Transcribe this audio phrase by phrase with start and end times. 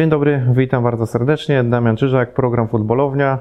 [0.00, 1.64] Dzień dobry, witam bardzo serdecznie.
[1.64, 3.38] Damian Czyżak, program Futbolownia.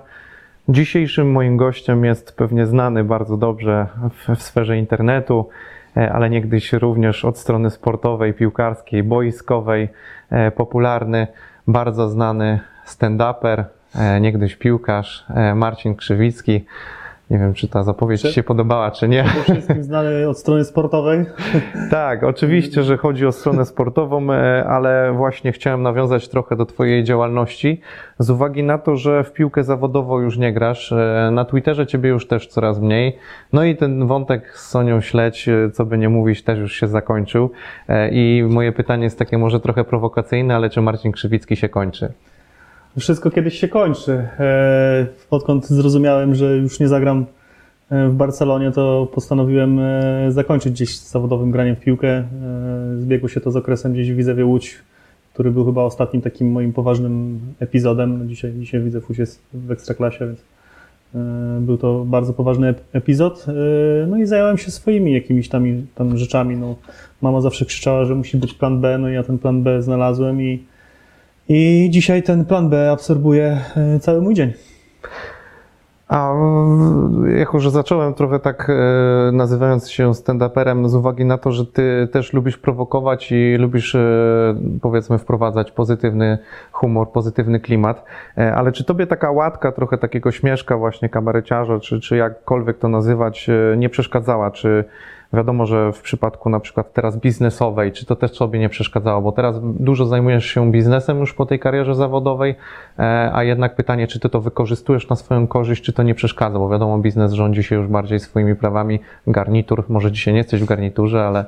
[0.70, 5.50] Dzisiejszym moim gościem jest pewnie znany bardzo dobrze w, w sferze internetu,
[5.98, 9.90] e, ale niegdyś również od strony sportowej, piłkarskiej, boiskowej,
[10.30, 11.28] e, popularny,
[11.68, 13.64] bardzo znany stand-uper,
[13.96, 16.66] e, niegdyś piłkarz Marcin Krzywicki.
[17.30, 19.23] Nie wiem, czy ta zapowiedź Ci się podobała, czy nie.
[19.23, 21.25] Przede wszystkim znany od strony sportowej.
[21.91, 27.04] Tak, oczywiście, że chodzi o stronę sportową, e, ale właśnie chciałem nawiązać trochę do Twojej
[27.04, 27.82] działalności,
[28.20, 32.09] z uwagi na to, że w piłkę zawodowo już nie grasz, e, na Twitterze Ciebie
[32.09, 33.17] już też coraz mniej,
[33.53, 36.88] no i ten wątek z Sonią Śledź, e, co by nie mówić, też już się
[36.88, 37.52] zakończył
[38.11, 42.14] i moje pytanie jest takie może trochę prowokacyjne, ale czy Marcin Krzywicki się kończy?
[42.98, 44.11] Wszystko kiedyś się kończy.
[44.11, 47.25] E, odkąd zrozumiałem, że już nie zagram
[47.89, 52.23] e, w Barcelonie, to postanowiłem e, zakończyć gdzieś zawodowym graniem w piłkę.
[52.97, 54.78] Zbiegło się to z okresem gdzieś w Widzewie Łódź,
[55.33, 58.30] który był chyba ostatnim takim moim poważnym epizodem.
[58.30, 60.39] Dzisiaj, dzisiaj Widzew Łódź jest w Ekstraklasie, więc
[61.61, 63.45] był to bardzo poważny epizod.
[64.08, 66.58] No i zająłem się swoimi jakimiś tam, tam rzeczami.
[66.58, 66.75] No,
[67.22, 70.41] mama zawsze krzyczała, że musi być plan B, no i ja ten plan B znalazłem
[70.41, 70.63] i
[71.50, 74.53] i dzisiaj ten plan B absorbuje e, cały mój dzień.
[76.08, 76.33] A
[77.38, 82.08] jako, że zacząłem trochę tak e, nazywając się stand-uperem z uwagi na to, że ty
[82.11, 84.00] też lubisz prowokować i lubisz e,
[84.81, 86.38] powiedzmy wprowadzać pozytywny
[86.72, 88.03] humor, pozytywny klimat,
[88.56, 93.50] ale czy tobie taka łatka, trochę takiego śmieszka właśnie kabareciarza, czy, czy jakkolwiek to nazywać,
[93.78, 94.52] nie przeszkadzała?
[94.52, 94.84] Czy
[95.33, 99.31] Wiadomo, że w przypadku na przykład teraz biznesowej, czy to też sobie nie przeszkadzało, bo
[99.31, 102.55] teraz dużo zajmujesz się biznesem już po tej karierze zawodowej,
[102.99, 106.59] e, a jednak pytanie, czy ty to wykorzystujesz na swoją korzyść, czy to nie przeszkadza,
[106.59, 109.00] bo wiadomo, biznes rządzi się już bardziej swoimi prawami.
[109.27, 111.45] Garnitur, może dzisiaj nie jesteś w garniturze, ale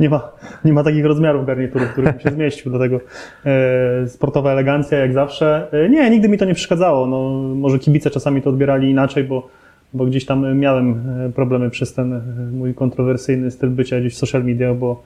[0.00, 0.32] nie ma,
[0.64, 3.00] nie ma takich rozmiarów garnituru, który by się zmieścił, dlatego
[3.46, 5.68] e, sportowa elegancja jak zawsze.
[5.72, 7.06] E, nie, nigdy mi to nie przeszkadzało.
[7.06, 9.48] No, może kibice czasami to odbierali inaczej, bo
[9.96, 14.18] bo gdzieś tam miałem e, problemy przez ten e, mój kontrowersyjny styl bycia gdzieś w
[14.18, 15.02] social media, bo,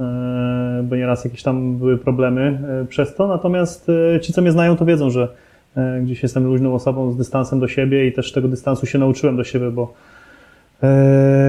[0.00, 2.58] e, bo nieraz jakieś tam były problemy
[2.88, 3.28] przez to.
[3.28, 3.90] Natomiast
[4.20, 5.28] ci, co mnie znają, to wiedzą, że
[6.02, 9.44] gdzieś jestem luźną osobą z dystansem do siebie i też tego dystansu się nauczyłem do
[9.44, 9.94] siebie, bo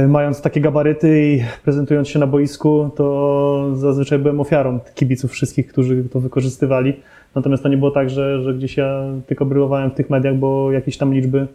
[0.08, 6.04] mając takie gabaryty i prezentując się na boisku, to zazwyczaj byłem ofiarą kibiców wszystkich, którzy
[6.04, 6.94] to wykorzystywali.
[7.36, 10.72] Natomiast to nie było tak, że, że gdzieś ja tylko brylowałem w tych mediach, bo
[10.72, 11.48] jakieś tam liczby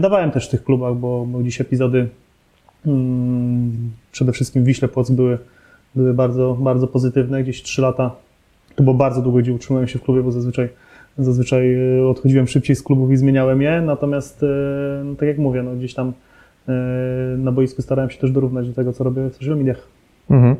[0.00, 2.08] dawałem też w tych klubach, bo, dziś epizody
[2.84, 5.38] hmm, przede wszystkim w Wiśle Płoc były,
[5.94, 7.42] były bardzo, bardzo pozytywne.
[7.42, 8.10] Gdzieś trzy lata,
[8.74, 10.68] to było bardzo długo, gdzie utrzymałem się w klubie, bo zazwyczaj,
[11.18, 13.80] zazwyczaj e, odchodziłem szybciej z klubów i zmieniałem je.
[13.80, 14.46] Natomiast, e,
[15.04, 16.12] no, tak jak mówię, no, gdzieś tam
[17.38, 19.88] na boisku starałem się też dorównać do tego, co robię w social mediach.
[20.30, 20.56] Mhm.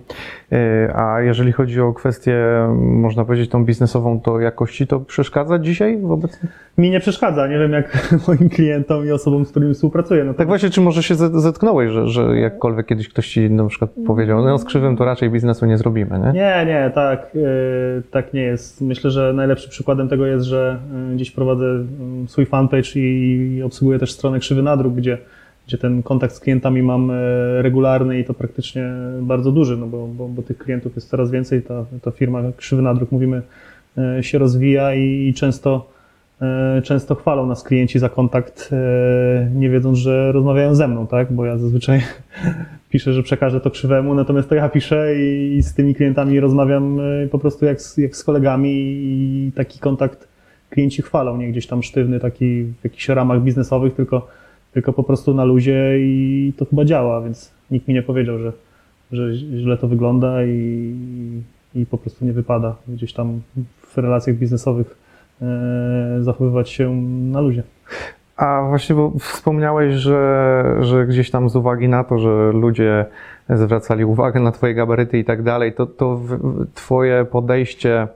[0.52, 2.36] E, a jeżeli chodzi o kwestię,
[2.76, 6.40] można powiedzieć, tą biznesową, to jakości to przeszkadza dzisiaj wobec?
[6.78, 7.46] Mi nie przeszkadza.
[7.46, 10.24] Nie wiem, jak moim klientom i osobom, z którymi współpracuję.
[10.24, 13.90] No tak właśnie, czy może się zetknąłeś, że, że jakkolwiek kiedyś ktoś ci na przykład
[14.06, 16.32] powiedział, no z krzywym to raczej biznesu nie zrobimy, nie?
[16.32, 18.80] Nie, nie, tak, yy, tak nie jest.
[18.80, 20.78] Myślę, że najlepszym przykładem tego jest, że
[21.14, 21.64] gdzieś prowadzę
[22.26, 25.18] swój fanpage i, i obsługuję też stronę Krzywy Nadruk, gdzie
[25.68, 27.14] gdzie ten kontakt z klientami mam e,
[27.62, 28.84] regularny i to praktycznie
[29.20, 31.62] bardzo duży, no bo, bo, bo tych klientów jest coraz więcej.
[31.62, 33.42] Ta, ta firma Krzywy Nadruk, mówimy,
[33.98, 35.90] e, się rozwija i, i często,
[36.42, 38.70] e, często chwalą nas klienci za kontakt,
[39.54, 41.32] nie wiedząc, że rozmawiają ze mną, tak?
[41.32, 42.02] Bo ja zazwyczaj
[42.90, 46.98] piszę, że przekażę to krzywemu, natomiast to ja piszę i z tymi klientami rozmawiam
[47.30, 50.28] po prostu jak z, jak z kolegami i taki kontakt
[50.70, 54.28] klienci chwalą, nie gdzieś tam sztywny, taki w jakichś ramach biznesowych, tylko
[54.72, 58.52] tylko po prostu na luzie i to chyba działa, więc nikt mi nie powiedział, że,
[59.12, 60.94] że źle to wygląda i,
[61.74, 63.40] i po prostu nie wypada gdzieś tam
[63.80, 64.96] w relacjach biznesowych
[65.42, 66.94] e, zachowywać się
[67.32, 67.62] na luzie.
[68.36, 73.06] A właśnie, bo wspomniałeś, że, że gdzieś tam z uwagi na to, że ludzie
[73.48, 76.20] zwracali uwagę na Twoje gabaryty i tak dalej, to, to
[76.74, 78.08] Twoje podejście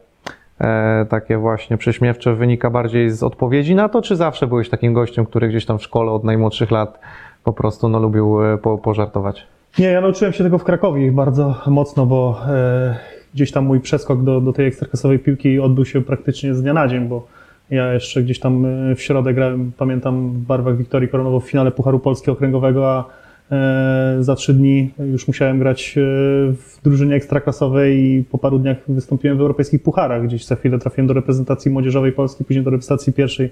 [1.09, 5.49] takie właśnie prześmiewcze wynika bardziej z odpowiedzi na to, czy zawsze byłeś takim gościem, który
[5.49, 6.99] gdzieś tam w szkole od najmłodszych lat
[7.45, 9.47] po prostu no, lubił e, po, pożartować?
[9.78, 12.97] Nie, ja nauczyłem się tego w Krakowie bardzo mocno, bo e,
[13.34, 16.89] gdzieś tam mój przeskok do, do tej ekstraklasowej piłki odbył się praktycznie z dnia na
[16.89, 17.27] dzień, bo
[17.71, 21.71] ja jeszcze gdzieś tam e, w środę grałem, pamiętam, w barwach Wiktorii Koronowo w finale
[21.71, 23.22] Pucharu Polskiego Okręgowego, a E,
[24.21, 26.01] za trzy dni już musiałem grać e,
[26.53, 30.25] w drużynie ekstraklasowej i po paru dniach wystąpiłem w europejskich pucharach.
[30.25, 33.51] Gdzieś za chwilę trafiłem do reprezentacji młodzieżowej Polski, później do reprezentacji pierwszej.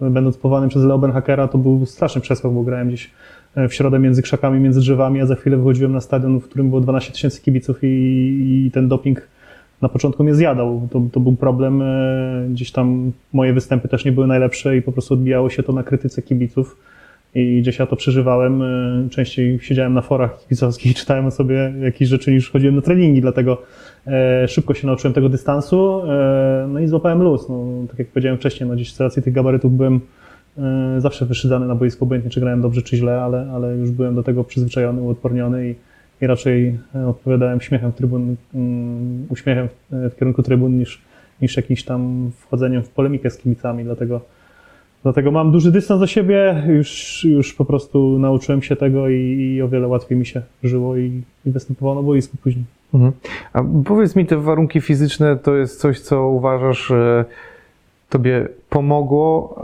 [0.00, 3.10] Będąc powołanym przez Leo Hakera, to był straszny przeskok, bo grałem gdzieś
[3.54, 6.68] e, w środę między krzakami, między drzewami, a za chwilę wychodziłem na stadion, w którym
[6.68, 7.86] było 12 tysięcy kibiców i,
[8.66, 9.28] i ten doping
[9.82, 10.88] na początku mnie zjadał.
[10.90, 11.82] To, to był problem.
[11.82, 15.72] e, Gdzieś tam moje występy też nie były najlepsze i po prostu odbijało się to
[15.72, 16.76] na krytyce kibiców.
[17.36, 18.62] I gdzieś ja to przeżywałem.
[18.62, 23.20] e, Częściej siedziałem na forach kibicowskich czytałem o sobie jakieś rzeczy niż chodziłem na treningi,
[23.20, 23.62] dlatego
[24.06, 26.02] e, szybko się nauczyłem tego dystansu.
[26.08, 27.48] e, No i złapałem luz.
[27.48, 30.00] No, tak jak powiedziałem wcześniej, no gdzieś z racji tych gabarytów byłem
[30.58, 34.14] e, zawsze wyszydzany na boisku, obojętnie czy grałem dobrze czy źle, ale, ale już byłem
[34.14, 35.74] do tego przyzwyczajony, uodporniony i,
[36.20, 41.00] i raczej odpowiadałem śmiechem w trybun, mm, uśmiechem w, w kierunku trybun niż,
[41.42, 44.20] niż jakiś tam wchodzeniem w polemikę z kibicami, dlatego
[45.02, 49.62] Dlatego mam duży dystans do siebie, już, już po prostu nauczyłem się tego i, i
[49.62, 52.64] o wiele łatwiej mi się żyło i, i występowało na boisku później.
[52.94, 53.12] Mhm.
[53.52, 56.92] A powiedz mi, te warunki fizyczne to jest coś, co uważasz,
[58.08, 59.56] tobie pomogło,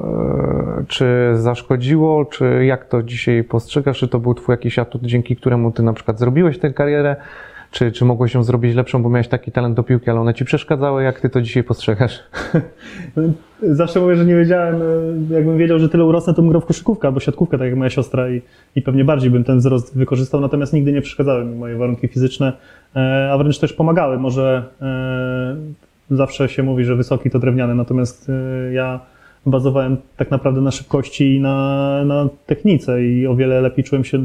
[0.81, 3.99] e, czy zaszkodziło, czy jak to dzisiaj postrzegasz?
[3.99, 7.17] Czy to był twój jakiś atut, dzięki któremu ty na przykład zrobiłeś tę karierę?
[7.73, 10.45] Czy, czy mogłeś ją zrobić lepszą, bo miałeś taki talent do piłki, ale one ci
[10.45, 11.03] przeszkadzały?
[11.03, 12.21] Jak ty to dzisiaj postrzegasz?
[13.63, 14.75] Zawsze mówię, że nie wiedziałem,
[15.31, 17.77] e, jakbym wiedział, że tyle urosnę, to bym grał w koszykówkę albo siatkówkę, tak jak
[17.77, 18.43] moja siostra i,
[18.77, 22.53] i pewnie bardziej bym ten wzrost wykorzystał, natomiast nigdy nie przeszkadzały mi moje warunki fizyczne,
[22.97, 24.19] e, a wręcz też pomagały.
[24.19, 25.57] Może e,
[26.11, 28.31] zawsze się mówi, że wysoki to drewniany, natomiast
[28.73, 29.01] ja
[29.47, 34.19] bazowałem tak naprawdę na szybkości i na, na technice i o wiele lepiej czułem się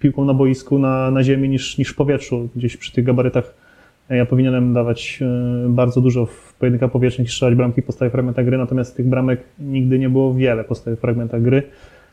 [0.00, 2.48] piłką na boisku, na, na ziemi niż, niż w powietrzu.
[2.56, 3.54] Gdzieś przy tych gabarytach
[4.16, 8.44] ja powinienem dawać e, bardzo dużo w pojedynkach powietrznych i strzelać bramki po stałych fragmentach
[8.44, 11.62] gry, natomiast tych bramek nigdy nie było wiele po stałych fragmentach gry,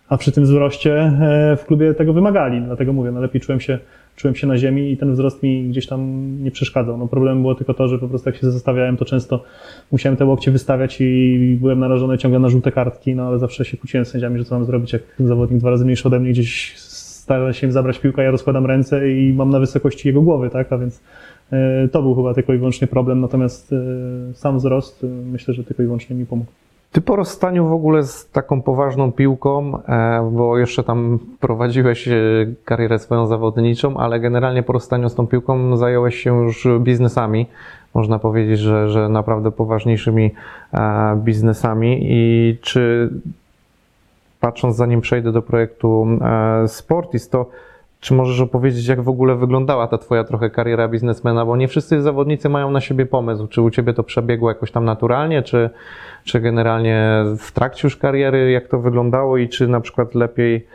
[0.10, 3.80] a przy tym wzroście e, w klubie tego wymagali, dlatego mówię, no lepiej czułem się,
[4.16, 6.98] czułem się na ziemi i ten wzrost mi gdzieś tam nie przeszkadzał.
[6.98, 9.44] No problemem było tylko to, że po prostu jak się zostawiałem, to często
[9.92, 13.78] musiałem te łokcie wystawiać i byłem narażony ciągle na żółte kartki, no ale zawsze się
[13.78, 16.80] kłóciłem z sędziami, że co mam zrobić, jak zawodnik dwa razy mniejszy ode mnie gdzieś
[17.28, 20.78] stara się zabrać piłkę, ja rozkładam ręce i mam na wysokości jego głowy, tak, a
[20.78, 21.02] więc
[21.52, 25.64] e, to był chyba tylko i wyłącznie problem, natomiast e, sam wzrost e, myślę, że
[25.64, 26.52] tylko i wyłącznie mi pomógł.
[26.92, 29.80] Ty po rozstaniu w ogóle z taką poważną piłką,
[30.32, 32.10] bo jeszcze tam prowadziłeś
[32.66, 37.46] karierę swoją zawodniczą, ale generalnie po rozstaniu z tą piłką zająłeś się już biznesami.
[37.94, 40.32] Można powiedzieć, że, że naprawdę poważniejszymi
[41.16, 42.00] biznesami.
[42.02, 43.10] I czy
[44.40, 47.50] patrząc zanim przejdę do projektu e, Sportis, to
[48.00, 51.46] czy możesz opowiedzieć, jak w ogóle wyglądała ta twoja trochę kariera biznesmena?
[51.46, 53.48] Bo nie wszyscy zawodnicy mają na siebie pomysł.
[53.48, 55.70] Czy u ciebie to przebiegło jakoś tam naturalnie, czy,
[56.24, 60.68] czy generalnie w trakcie już kariery, jak to wyglądało i czy na przykład lepiej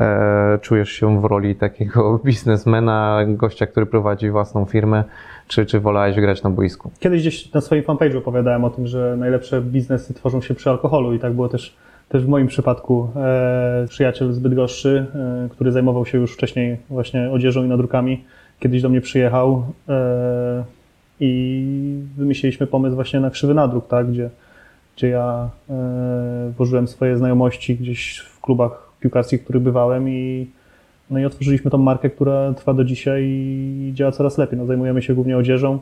[0.00, 5.04] e, czujesz się w roli takiego biznesmena, gościa, który prowadzi własną firmę,
[5.46, 6.90] czy, czy wolałeś grać na boisku?
[7.00, 11.14] Kiedyś gdzieś na swoim fanpage'u opowiadałem o tym, że najlepsze biznesy tworzą się przy alkoholu
[11.14, 11.76] i tak było też,
[12.08, 13.08] też w moim przypadku.
[13.16, 18.24] E, przyjaciel z Bydgoszczy, e, który zajmował się już wcześniej właśnie odzieżą i nadrukami,
[18.60, 20.64] kiedyś do mnie przyjechał e,
[21.20, 21.64] i
[22.16, 24.30] wymyśliliśmy pomysł właśnie na krzywy nadruk, tak, gdzie,
[24.96, 30.46] gdzie ja e, włożyłem swoje znajomości gdzieś w klubach piłkarskich, w których bywałem i
[31.10, 34.58] no i otworzyliśmy tą markę, która trwa do dzisiaj i działa coraz lepiej.
[34.58, 35.78] No, zajmujemy się głównie odzieżą,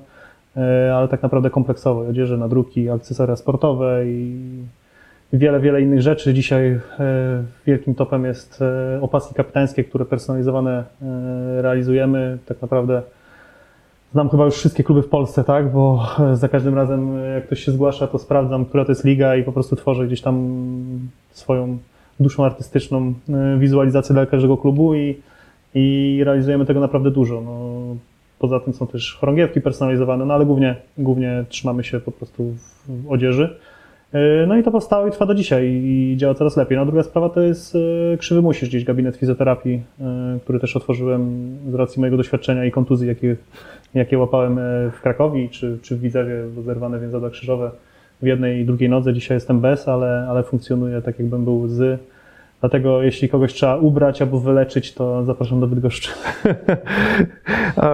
[0.57, 2.01] e, ale tak naprawdę kompleksowo.
[2.01, 4.37] Odzieże, nadruki, akcesoria sportowe i
[5.33, 6.35] wiele, wiele innych rzeczy.
[6.35, 6.81] Dzisiaj e,
[7.67, 12.39] wielkim topem jest e, opaski kapitańskie, które personalizowane e, realizujemy.
[12.47, 13.03] Tak naprawdę
[14.13, 15.73] znam chyba już wszystkie kluby w Polsce, tak?
[15.73, 19.43] Bo za każdym razem, jak ktoś się zgłasza, to sprawdzam, która to jest liga i
[19.43, 20.59] po prostu tworzę gdzieś tam
[21.31, 21.79] swoją
[22.21, 23.15] duszą artystyczną
[23.59, 25.17] wizualizację dla każdego klubu i,
[25.75, 27.41] i realizujemy tego naprawdę dużo.
[27.41, 27.97] No,
[28.39, 32.55] poza tym są też chorągiewki personalizowane, no ale głównie, głównie trzymamy się po prostu
[32.89, 33.59] w odzieży.
[34.13, 36.79] E, No i to powstało i trwa do dzisiaj i działa coraz lepiej.
[36.79, 41.51] No druga sprawa to jest e, Krzywy Musisz, gdzieś gabinet fizjoterapii, e, który też otworzyłem
[41.71, 43.37] z racji mojego doświadczenia i kontuzji, jakie,
[43.95, 44.59] jakie łapałem
[44.93, 47.71] w Krakowi czy, czy w Widzewie, bo zerwane więzadła krzyżowe
[48.23, 49.15] w jednej i drugiej nodze.
[49.15, 52.01] Dzisiaj jestem bez, ale, ale funkcjonuje tak, jakbym był z.
[52.61, 56.11] Dlatego jeśli kogoś trzeba ubrać albo wyleczyć, to zapraszam do Bydgoszczy.
[57.77, 57.91] A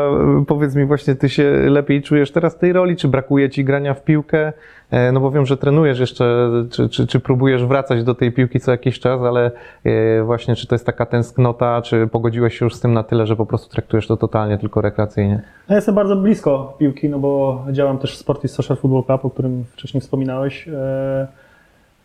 [0.46, 3.94] powiedz mi właśnie, ty się lepiej czujesz teraz w tej roli, czy brakuje ci grania
[3.94, 4.52] w piłkę?
[4.90, 8.60] E, No bo wiem, że trenujesz jeszcze, czy, czy, czy próbujesz wracać do tej piłki
[8.60, 9.50] co jakiś czas, ale
[9.84, 13.26] e, właśnie czy to jest taka tęsknota, czy pogodziłeś się już z tym na tyle,
[13.26, 15.42] że po prostu traktujesz to totalnie tylko rekreacyjnie?
[15.68, 19.30] Ja jestem bardzo blisko piłki, no bo działam też w Sportis Social Football Club, o
[19.30, 20.68] którym wcześniej wspominałeś.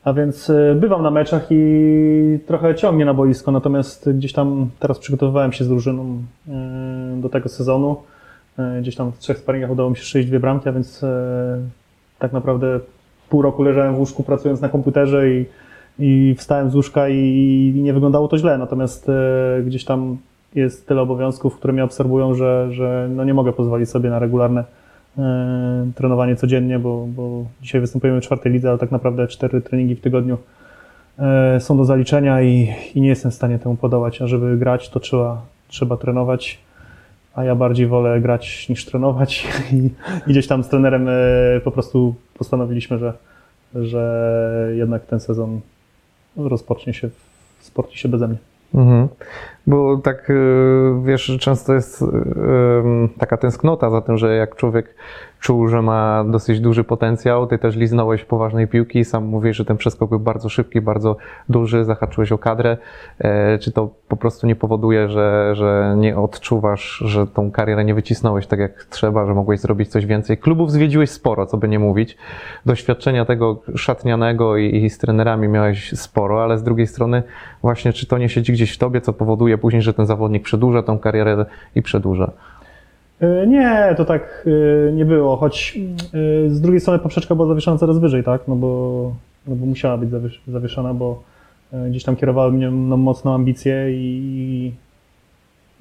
[0.07, 4.99] A więc e, bywam na meczach i trochę ciągnie na boisko, natomiast gdzieś tam teraz
[4.99, 7.97] przygotowywałem się z drużyną e, do tego sezonu.
[8.59, 11.05] E, Gdzieś tam w trzech sparingach udało mi się strzelić dwie bramki, a więc
[12.19, 12.79] tak naprawdę
[13.29, 15.45] pół roku leżałem w łóżku pracując na komputerze i,
[15.99, 18.57] i wstałem z łóżka i, i nie wyglądało to źle.
[18.57, 19.11] Natomiast
[19.65, 20.17] gdzieś tam
[20.55, 24.63] jest tyle obowiązków, które mnie absorbują, że, że no nie mogę pozwolić sobie na regularne
[25.95, 30.01] trenowanie codziennie, bo, bo dzisiaj występujemy w czwartej lidze, ale tak naprawdę cztery treningi w
[30.01, 30.37] tygodniu
[31.19, 34.21] e, są do zaliczenia i, i nie jestem w stanie temu podołać.
[34.21, 36.59] A żeby grać, to trzeba, trzeba trenować,
[37.35, 39.75] a ja bardziej wolę grać niż trenować i,
[40.27, 41.13] i gdzieś tam z trenerem e,
[41.63, 43.13] po prostu postanowiliśmy, że,
[43.75, 45.61] że jednak ten sezon
[46.37, 47.09] rozpocznie się
[47.59, 48.37] w sporcie beze mnie.
[48.73, 49.07] Mhm.
[49.67, 50.33] Bo tak, y,
[51.03, 52.05] wiesz, często jest y,
[53.19, 54.95] taka tęsknota za tym, że jak człowiek
[55.39, 59.77] czuł, że ma dosyć duży potencjał, ty też liznąłeś poważnej piłki, sam mówisz, że ten
[59.77, 61.17] przeskok był bardzo szybki, bardzo
[61.49, 62.77] duży, zahaczyłeś o kadrę.
[63.19, 67.93] E, Czy to po prostu nie powoduje, że, że nie odczuwasz, że tą karierę nie
[67.93, 70.37] wycisnąłeś tak jak trzeba, że mogłeś zrobić coś więcej?
[70.37, 72.17] Klubów zwiedziłeś sporo, co by nie mówić.
[72.65, 77.23] Doświadczenia tego szatnianego i, i z trenerami miałeś sporo, ale z drugiej strony
[77.61, 80.83] właśnie czy to nie siedzi gdzieś w tobie, co powoduje później, że ten zawodnik przedłuża
[80.83, 81.45] tą karierę
[81.75, 82.31] i przedłuża?
[83.21, 84.45] E, Nie, to tak
[84.89, 85.79] e, nie było, choć
[86.47, 88.47] e, z drugiej strony poprzeczka była zawieszona coraz wyżej, tak?
[88.47, 89.11] No bo,
[89.47, 91.23] no bo musiała być zawiesz- zawieszona, bo
[91.89, 94.71] gdzieś tam kierowały mnie no, mocno ambicje i,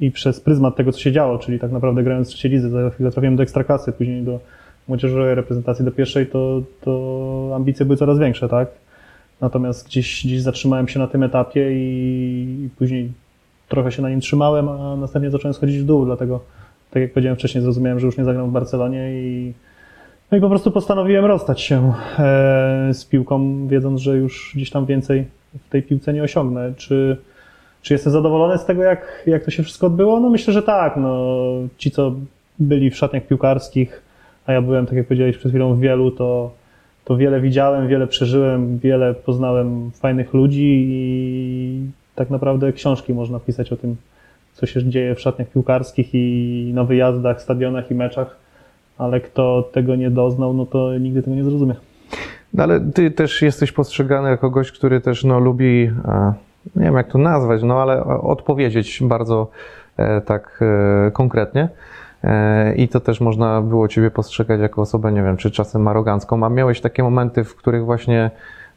[0.01, 2.91] i przez pryzmat tego, co się działo, czyli tak naprawdę grając w trzeciej lidze, za
[2.91, 4.39] chwilę trafiłem do ekstraklasy, później do
[4.89, 8.69] młodzieżowej reprezentacji, do pierwszej, to, to ambicje były coraz większe, tak?
[9.41, 13.13] Natomiast gdzieś, gdzieś zatrzymałem się na tym etapie i, i później
[13.69, 16.41] trochę się na nim trzymałem, a następnie zacząłem schodzić w dół, dlatego
[16.91, 19.53] tak jak powiedziałem wcześniej, zrozumiałem, że już nie zagram w Barcelonie i,
[20.33, 24.87] no i po prostu postanowiłem rozstać się e, z piłką, wiedząc, że już gdzieś tam
[24.87, 25.25] więcej
[25.67, 26.73] w tej piłce nie osiągnę.
[26.77, 27.17] Czy,
[27.83, 30.21] czy jestem zadowolony z tego, jak, jak to się wszystko odbyło?
[30.21, 30.97] No myślę, że tak.
[30.97, 31.37] No,
[31.79, 32.15] ci, co
[32.59, 34.03] byli w szatniach piłkarskich,
[34.47, 36.51] a ja byłem, tak jak powiedziałeś przed chwilą, w wielu, to,
[37.05, 41.81] to wiele widziałem, wiele przeżyłem, wiele poznałem fajnych ludzi i
[42.17, 43.97] tak naprawdę książki można pisać o tym,
[44.55, 48.37] co się dzieje w szatniach piłkarskich i na wyjazdach, stadionach i meczach,
[48.99, 51.75] ale kto tego nie doznał, no to nigdy tego nie zrozumie.
[52.55, 56.33] No ale ty też jesteś postrzegany jako gość, który też no, lubi, e,
[56.77, 59.51] nie wiem jak to nazwać, no ale odpowiedzieć bardzo
[59.97, 60.61] e, tak
[61.07, 61.69] e, konkretnie.
[62.77, 66.49] I to też można było ciebie postrzegać jako osobę, nie wiem, czy czasem arogancką, a
[66.49, 68.31] miałeś takie momenty, w których właśnie,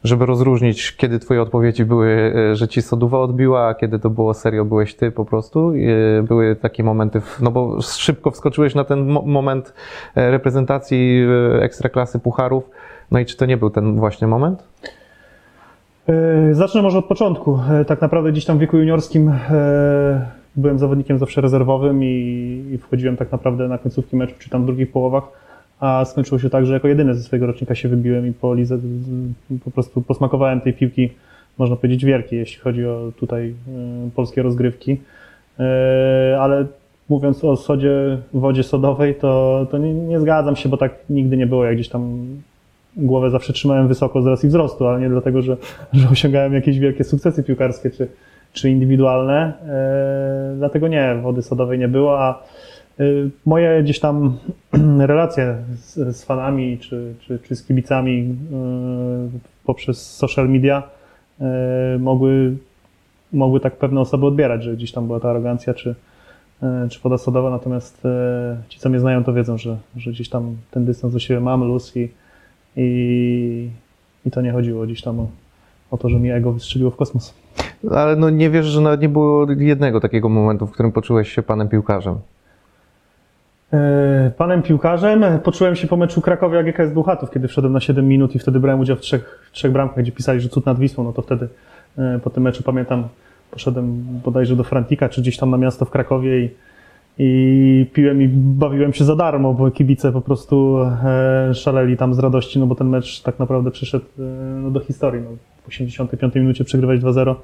[0.04, 4.34] żeby rozróżnić, kiedy twoje odpowiedzi były, e, że ci soduwa odbiła, a kiedy to było
[4.34, 5.72] serio, byłeś ty po prostu.
[6.18, 9.74] E, Były takie momenty, no bo szybko wskoczyłeś na ten mo- moment
[10.14, 11.26] e, reprezentacji
[11.60, 12.70] ekstraklasy pucharów.
[13.10, 14.64] No i czy to nie był ten właśnie moment?
[16.52, 17.58] Zacznę może od początku.
[17.86, 19.32] Tak naprawdę gdzieś tam w wieku juniorskim
[20.56, 24.92] byłem zawodnikiem zawsze rezerwowym i wchodziłem tak naprawdę na końcówki meczów, czy tam w drugich
[24.92, 25.24] połowach,
[25.80, 28.78] a skończyło się tak, że jako jedyny ze swojego rocznika się wybiłem i po lidze
[28.78, 31.10] z- po prostu posmakowałem tej piłki,
[31.58, 33.48] można powiedzieć, wielkiej, jeśli chodzi o tutaj
[34.06, 34.96] e, polskie rozgrywki.
[35.60, 36.66] E, Ale
[37.08, 41.46] mówiąc o sodzie, wodzie sodowej, to, to nie, nie zgadzam się, bo tak nigdy nie
[41.46, 41.64] było.
[41.64, 42.26] Jak gdzieś tam
[42.96, 45.56] głowę zawsze trzymałem wysoko z racji wzrostu, ale nie dlatego, że,
[45.92, 48.08] że osiągałem jakieś wielkie sukcesy piłkarskie czy,
[48.52, 49.52] czy indywidualne.
[49.68, 52.42] E, dlatego nie, wody sodowej nie było, a
[53.46, 54.38] moje gdzieś tam
[54.98, 60.82] relacje z, z fanami czy, czy, czy z kibicami e, poprzez social media
[61.40, 62.56] e, mogły,
[63.32, 65.94] mogły tak pewne osoby odbierać, że gdzieś tam była ta arogancja czy,
[66.90, 68.02] czy woda sodowa, natomiast
[68.68, 71.64] ci, co mnie znają, to wiedzą, że, że gdzieś tam ten dystans do siebie mam,
[71.64, 72.08] luz i,
[72.76, 73.68] i,
[74.26, 75.28] i to nie chodziło gdzieś tam o,
[75.90, 77.34] o to, że mi ego wystrzeliło w kosmos.
[77.90, 81.42] Ale no nie wiesz, że nawet nie było jednego takiego momentu, w którym poczułeś się
[81.42, 82.14] panem piłkarzem.
[83.72, 88.34] E, Panem piłkarzem poczułem się po meczu Krakowia GKS Bełchatów, kiedy wszedłem na 7 minut
[88.34, 91.04] i wtedy brałem udział w trzech, w trzech bramkach, gdzie pisali, że cud nad Wisłą,
[91.04, 91.48] no to wtedy
[91.98, 93.08] e, po tym meczu pamiętam,
[93.50, 96.50] poszedłem bodajże do Frantika, czy gdzieś tam na miasto w Krakowie i,
[97.18, 102.18] i piłem i bawiłem się za darmo, bo kibice po prostu e, szaleli tam z
[102.18, 104.04] radości, no bo ten mecz tak naprawdę przyszedł
[104.62, 105.22] no, do historii.
[105.22, 105.30] No,
[105.64, 107.34] w 85 minucie przegrywać 2-0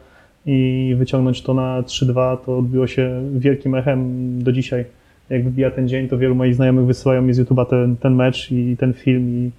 [0.46, 4.84] i wyciągnąć to na 3-2, to odbiło się wielkim echem do dzisiaj
[5.30, 8.52] jak wybija ten dzień, to wielu moich znajomych wysyłają mi z YouTube'a ten, ten mecz
[8.52, 9.50] i ten film i,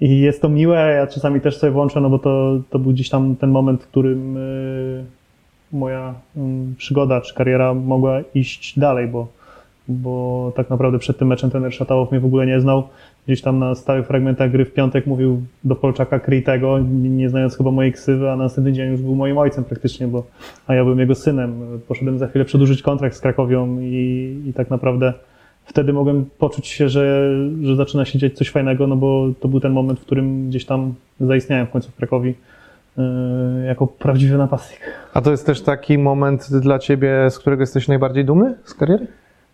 [0.00, 3.08] i jest to miłe, ja czasami też sobie włączę, no bo to, to był gdzieś
[3.08, 5.04] tam ten moment, w którym y,
[5.72, 6.40] moja y,
[6.76, 9.28] przygoda czy kariera mogła iść dalej, bo,
[9.88, 12.82] bo tak naprawdę przed tym meczem trener Szatałow mnie w ogóle nie znał.
[13.26, 17.56] Gdzieś tam na stałych fragmentach gry w piątek mówił do Polczaka kryj tego, nie znając
[17.56, 20.24] chyba mojej ksywy, a na następny dzień już był moim ojcem praktycznie, bo
[20.66, 21.80] a ja byłem jego synem.
[21.88, 25.12] Poszedłem za chwilę przedłużyć kontrakt z Krakowią i, i tak naprawdę
[25.64, 29.60] wtedy mogłem poczuć się, że, że zaczyna się dziać coś fajnego, no bo to był
[29.60, 32.34] ten moment, w którym gdzieś tam zaistniałem w końcu w Krakowi
[32.96, 33.04] yy,
[33.66, 34.80] jako prawdziwy napastnik.
[35.14, 39.06] A to jest też taki moment dla ciebie, z którego jesteś najbardziej dumny z kariery?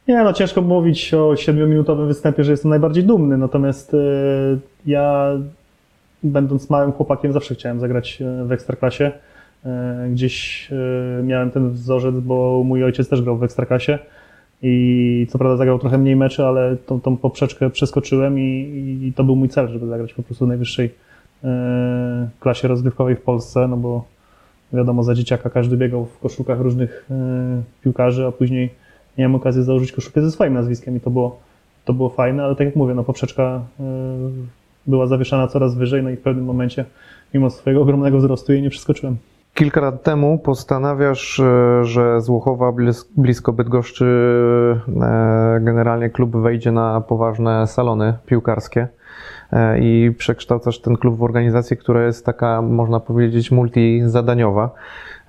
[0.08, 3.98] Nie, no ciężko mówić o 7-minutowym występie, że jestem najbardziej dumny, natomiast e,
[4.86, 5.30] ja
[6.22, 9.12] będąc małym chłopakiem zawsze chciałem zagrać e, w Ekstraklasie.
[9.64, 10.68] E, Gdzieś
[11.22, 13.98] miałem ten wzorzec, bo mój ojciec też grał w Ekstraklasie
[14.62, 19.24] i co prawda zagrał trochę mniej meczy, ale tą, tą poprzeczkę przeskoczyłem i, i to
[19.24, 20.90] był mój cel, żeby zagrać po prostu w najwyższej
[22.40, 24.04] klasie rozgrywkowej w Polsce, no bo
[24.72, 27.08] wiadomo, za dzieciaka każdy biegał w koszulkach różnych
[27.82, 28.70] piłkarzy, a później
[29.18, 31.38] miałem okazję założyć koszulkę ze swoim nazwiskiem i to było,
[31.84, 33.84] to było fajne, ale tak jak mówię, no poprzeczka e,
[34.86, 36.84] była zawieszana coraz wyżej, no i w pewnym momencie,
[37.34, 39.16] mimo swojego ogromnego wzrostu, jej nie przeskoczyłem.
[39.54, 44.06] Kilka lat temu postanawiasz, e, że z Łuchowa blis- blisko Bydgoszczy
[45.02, 48.88] e, generalnie klub wejdzie na poważne salony piłkarskie
[49.80, 54.70] i przekształcasz ten klub w organizację, która jest taka, można powiedzieć, multizadaniowa.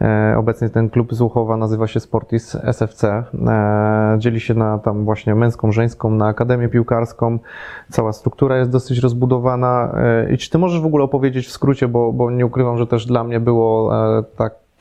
[0.01, 3.24] E, Obecnie ten klub z Łuchowa nazywa się Sportis SFC.
[3.48, 7.39] E, Dzieli się na tam właśnie męską, żeńską, na akademię piłkarską.
[7.89, 9.96] Cała struktura jest dosyć rozbudowana.
[9.98, 12.88] E, I czy ty możesz w ogóle opowiedzieć w skrócie, bo, bo nie ukrywam, że
[12.88, 14.24] też dla mnie było e,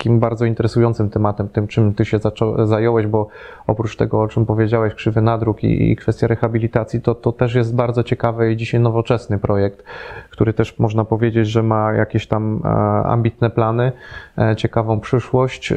[0.02, 3.28] takim bardzo interesującym tematem, tym czym ty się zaczą, zająłeś, bo
[3.66, 7.74] oprócz tego, o czym powiedziałeś, krzywy nadruk i, i kwestia rehabilitacji, to, to też jest
[7.74, 9.84] bardzo ciekawy i dzisiaj nowoczesny projekt,
[10.30, 12.68] który też można powiedzieć, że ma jakieś tam e,
[13.06, 13.92] ambitne plany,
[14.38, 15.76] e, ciekawą przyszłość, e,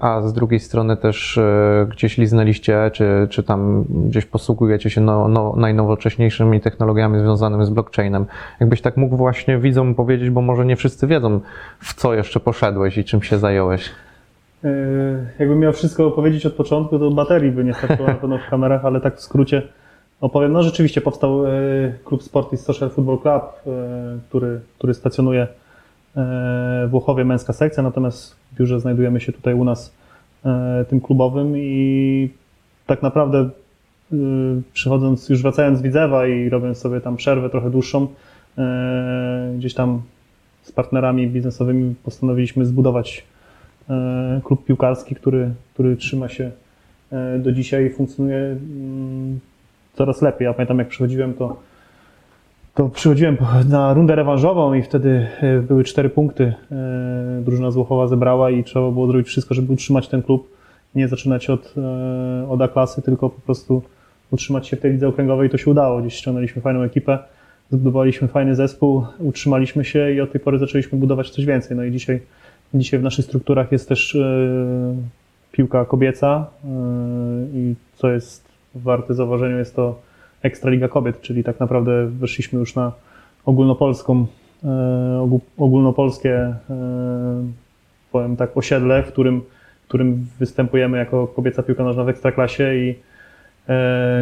[0.00, 1.40] a z drugiej strony też
[1.88, 8.26] gdzieś liznęliście, czy, czy tam gdzieś posługujecie się no, no, najnowocześniejszymi technologiami związanymi z blockchainem.
[8.60, 11.40] Jakbyś tak mógł właśnie widzom powiedzieć, bo może nie wszyscy wiedzą,
[11.78, 13.57] w co jeszcze poszedłeś i czym się zająłeś.
[14.64, 14.68] E,
[15.38, 18.84] Jakbym miał wszystko opowiedzieć od początku, to baterii by nie starczyło na pewno w kamerach,
[18.84, 19.62] ale tak w skrócie
[20.20, 20.52] opowiem.
[20.52, 21.50] No rzeczywiście powstał e,
[22.04, 23.70] klub Sportis Social Football Club, e,
[24.28, 25.46] który, który stacjonuje
[26.86, 29.94] w Łochowie, męska sekcja, natomiast w biurze znajdujemy się tutaj u nas
[30.88, 32.30] tym klubowym i
[32.86, 33.48] tak naprawdę
[34.72, 38.06] przychodząc, już wracając z Widzewa i robiąc sobie tam przerwę trochę dłuższą,
[39.56, 40.02] gdzieś tam
[40.62, 43.24] z partnerami biznesowymi postanowiliśmy zbudować
[44.44, 46.50] klub piłkarski, który, który trzyma się
[47.12, 49.40] e, do dzisiaj i funkcjonuje mm,
[49.94, 50.44] coraz lepiej.
[50.44, 51.56] Ja pamiętam, jak przychodziłem, to,
[52.74, 53.36] to przychodziłem
[53.68, 56.54] na rundę rewanżową i wtedy e, były cztery punkty.
[56.72, 60.50] e, Drużyna z Łochowa zebrała i trzeba było zrobić wszystko, żeby utrzymać ten klub.
[60.94, 63.82] Nie zaczynać od, e, od A-klasy, tylko po prostu
[64.30, 65.50] utrzymać się w tej lidze okręgowej.
[65.50, 66.00] To się udało.
[66.00, 67.18] Gdzieś ściągnęliśmy fajną ekipę,
[67.70, 71.76] zbudowaliśmy fajny zespół, utrzymaliśmy się i od tej pory zaczęliśmy budować coś więcej.
[71.76, 72.20] No i dzisiaj
[72.74, 74.96] Dzisiaj w naszych strukturach jest też e,
[75.52, 76.68] piłka kobieca e,
[77.54, 80.00] i co jest warte zauważenia, jest to
[80.42, 82.92] Ekstraliga Kobiet, czyli tak naprawdę weszliśmy już na
[83.44, 84.26] ogólnopolską,
[84.64, 84.66] e,
[85.20, 86.54] ogó- ogólnopolskie,
[88.12, 89.40] powiem tak, osiedle, w którym,
[89.84, 92.94] w którym występujemy jako kobieca piłka nożna w Ekstraklasie i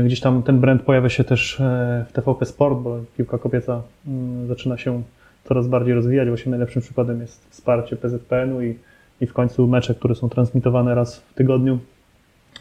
[0.05, 1.63] gdzieś tam ten brand pojawia się też
[2.09, 5.03] w TVP Sport, bo piłka kobieca mm, zaczyna się
[5.49, 6.29] coraz bardziej rozwijać.
[6.29, 8.79] Właśnie najlepszym przykładem jest wsparcie PZPN-u i,
[9.21, 11.79] i w końcu mecze, które są transmitowane raz w tygodniu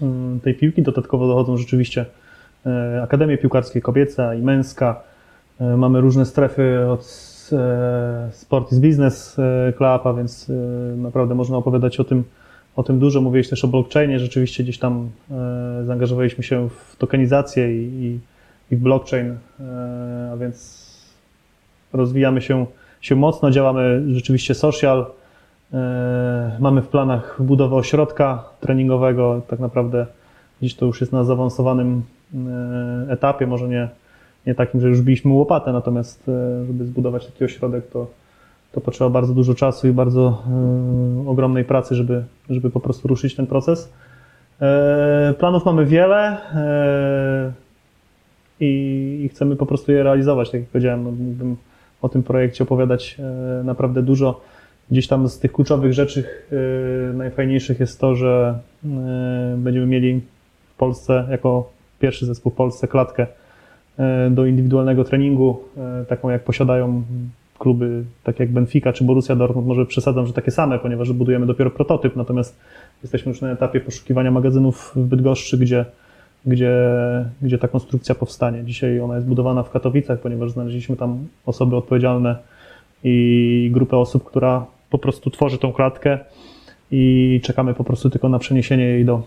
[0.02, 0.82] mm, tej piłki.
[0.82, 2.06] Dodatkowo dochodzą rzeczywiście
[2.66, 5.02] e, Akademie Piłkarskie Kobieca i Męska.
[5.60, 7.02] E, Mamy różne strefy od
[7.52, 10.52] e, Sportis Business e, Club, a więc
[10.98, 12.24] naprawdę można opowiadać o tym,
[12.76, 13.22] o tym dużo.
[13.22, 14.20] Mówiłeś też o blockchainie.
[14.20, 15.10] Rzeczywiście gdzieś tam
[15.86, 18.20] zaangażowaliśmy się w tokenizację i,
[18.72, 19.36] i, w blockchain,
[20.34, 20.85] a więc
[21.96, 22.66] rozwijamy się,
[23.02, 25.06] się mocno, działamy rzeczywiście social.
[25.74, 29.42] E, Mamy w planach budowę ośrodka treningowego.
[29.48, 30.06] Tak naprawdę
[30.62, 32.02] dziś to już jest na zaawansowanym
[32.36, 33.90] e, etapie, może nie,
[34.48, 38.08] nie takim, że już biliśmy łopatę, natomiast e, żeby zbudować taki ośrodek, to,
[38.72, 40.44] to potrzeba bardzo dużo czasu i bardzo
[41.28, 43.94] ogromnej pracy, żeby, żeby po prostu ruszyć ten proces.
[45.40, 46.38] Planów mamy wiele
[48.60, 50.52] i, chcemy po prostu je realizować.
[50.52, 51.56] Tak jak powiedziałem, no, mógłbym
[52.02, 54.42] o tym projekcie opowiadać e, naprawdę dużo.
[54.92, 60.22] Gdzieś tam z tych kluczowych rzeczy e, najfajniejszych jest to, że e, będziemy mieli
[60.74, 63.28] w Polsce, jako pierwszy zespół w Polsce, klatkę
[64.32, 65.64] do indywidualnego treningu,
[66.08, 67.04] taką jak posiadają
[67.60, 69.68] kluby takie jak Benfica czy Borussia Dortmund.
[69.68, 72.60] Może przesadzam, że takie same, ponieważ budujemy dopiero prototyp, natomiast
[73.04, 75.86] jesteśmy już na etapie poszukiwania magazynów w Bydgoszczy, gdzie
[76.46, 76.74] gdzie,
[77.42, 78.64] gdzie ta konstrukcja powstanie.
[78.64, 82.36] Dzisiaj ona jest budowana w Katowicach, ponieważ znaleźliśmy tam osoby odpowiedzialne
[83.04, 86.20] i grupę osób, która po prostu tworzy tą klatkę
[86.92, 89.24] i czekamy po prostu tylko na przeniesienie jej do,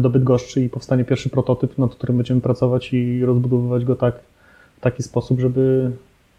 [0.00, 4.14] do Bydgoszczy i powstanie pierwszy prototyp, nad którym będziemy pracować i rozbudowywać go tak,
[4.76, 5.90] w taki sposób, żeby,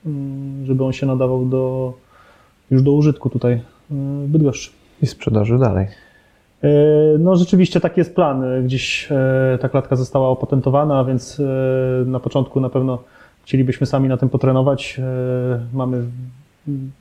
[0.06, 1.93] mm, żeby on się nadawał do,
[2.71, 4.71] już do użytku tutaj y, w Bydgoszczy.
[5.02, 5.88] I sprzedaży dalej.
[6.63, 6.70] E,
[7.20, 8.63] No rzeczywiście taki jest plan.
[8.63, 11.43] Gdzieś e, ta klatka została opatentowana, więc e,
[12.06, 13.04] na początku na pewno
[13.43, 15.02] chcielibyśmy sami na tym potrenować.
[15.74, 16.04] Mamy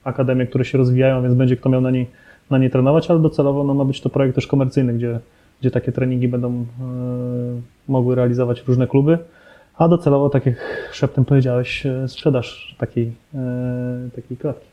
[0.04, 2.06] akademie, które się rozwijają, więc będzie kto miał na niej,
[2.50, 5.20] na niej trenować, ale docelowo no, ma być to projekt też komercyjny, gdzie,
[5.60, 6.66] gdzie takie treningi będą
[7.88, 9.18] mogły realizować różne kluby.
[9.78, 13.12] A docelowo, tak jak szeptem powiedziałeś, sprzedaż takiej,
[14.14, 14.66] takiej klatki.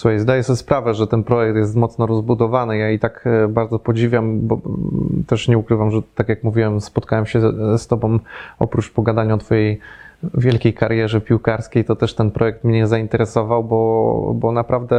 [0.00, 2.78] Słuchaj, zdaję sobie sprawę, że ten projekt jest mocno rozbudowany.
[2.78, 6.80] Ja i tak e, bardzo podziwiam, bo mm, też nie ukrywam, że tak jak mówiłem,
[6.80, 7.40] spotkałem się
[7.78, 8.18] z, Tobą
[8.58, 9.80] oprócz pogadania o Twojej
[10.34, 14.96] wielkiej karierze piłkarskiej, to też ten projekt mnie zainteresował, bo, bo naprawdę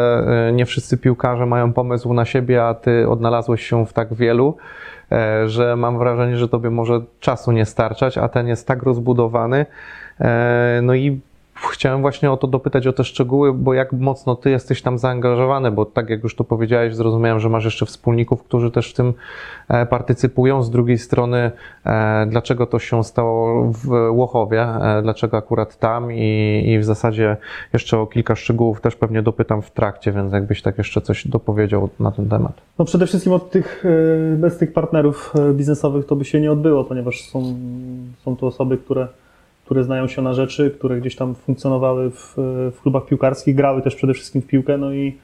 [0.47, 4.57] e, nie wszyscy piłkarze mają pomysł na siebie, a Ty odnalazłeś się w tak wielu,
[5.11, 9.65] e, że mam wrażenie, że Tobie może czasu nie starczać, a ten jest tak rozbudowany.
[10.81, 11.21] No i
[11.69, 15.71] Chciałem właśnie o to dopytać, o te szczegóły, bo jak mocno ty jesteś tam zaangażowany,
[15.71, 19.13] bo tak jak już to powiedziałeś, zrozumiałem, że masz jeszcze wspólników, którzy też w tym
[19.69, 20.63] e, partycypują.
[20.63, 21.51] Z drugiej strony,
[21.85, 27.37] e, dlaczego to się stało w Łochowie, e, dlaczego akurat tam i, i w zasadzie
[27.73, 31.89] jeszcze o kilka szczegółów też pewnie dopytam w trakcie, więc jakbyś tak jeszcze coś dopowiedział
[31.99, 32.53] na ten temat.
[32.79, 33.83] No przede wszystkim od tych,
[34.37, 37.55] bez tych partnerów biznesowych to by się nie odbyło, ponieważ są,
[38.25, 39.07] są to osoby, które,
[39.65, 42.33] które znają się na rzeczy, które gdzieś tam funkcjonowały w,
[42.75, 45.17] w klubach piłkarskich, grały też przede wszystkim w piłkę, no i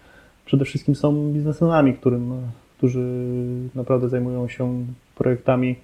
[0.45, 2.33] przede wszystkim są biznesmenami, którym,
[2.77, 3.03] którzy
[3.75, 5.75] naprawdę zajmują się projektami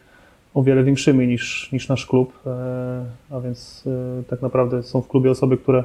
[0.53, 3.83] o wiele większymi niż, niż nasz klub, e, a więc
[4.19, 5.83] e, tak naprawdę są w klubie osoby, które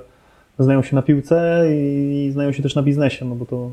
[0.58, 3.70] znają się na piłce i znają się też na biznesie, no bo to,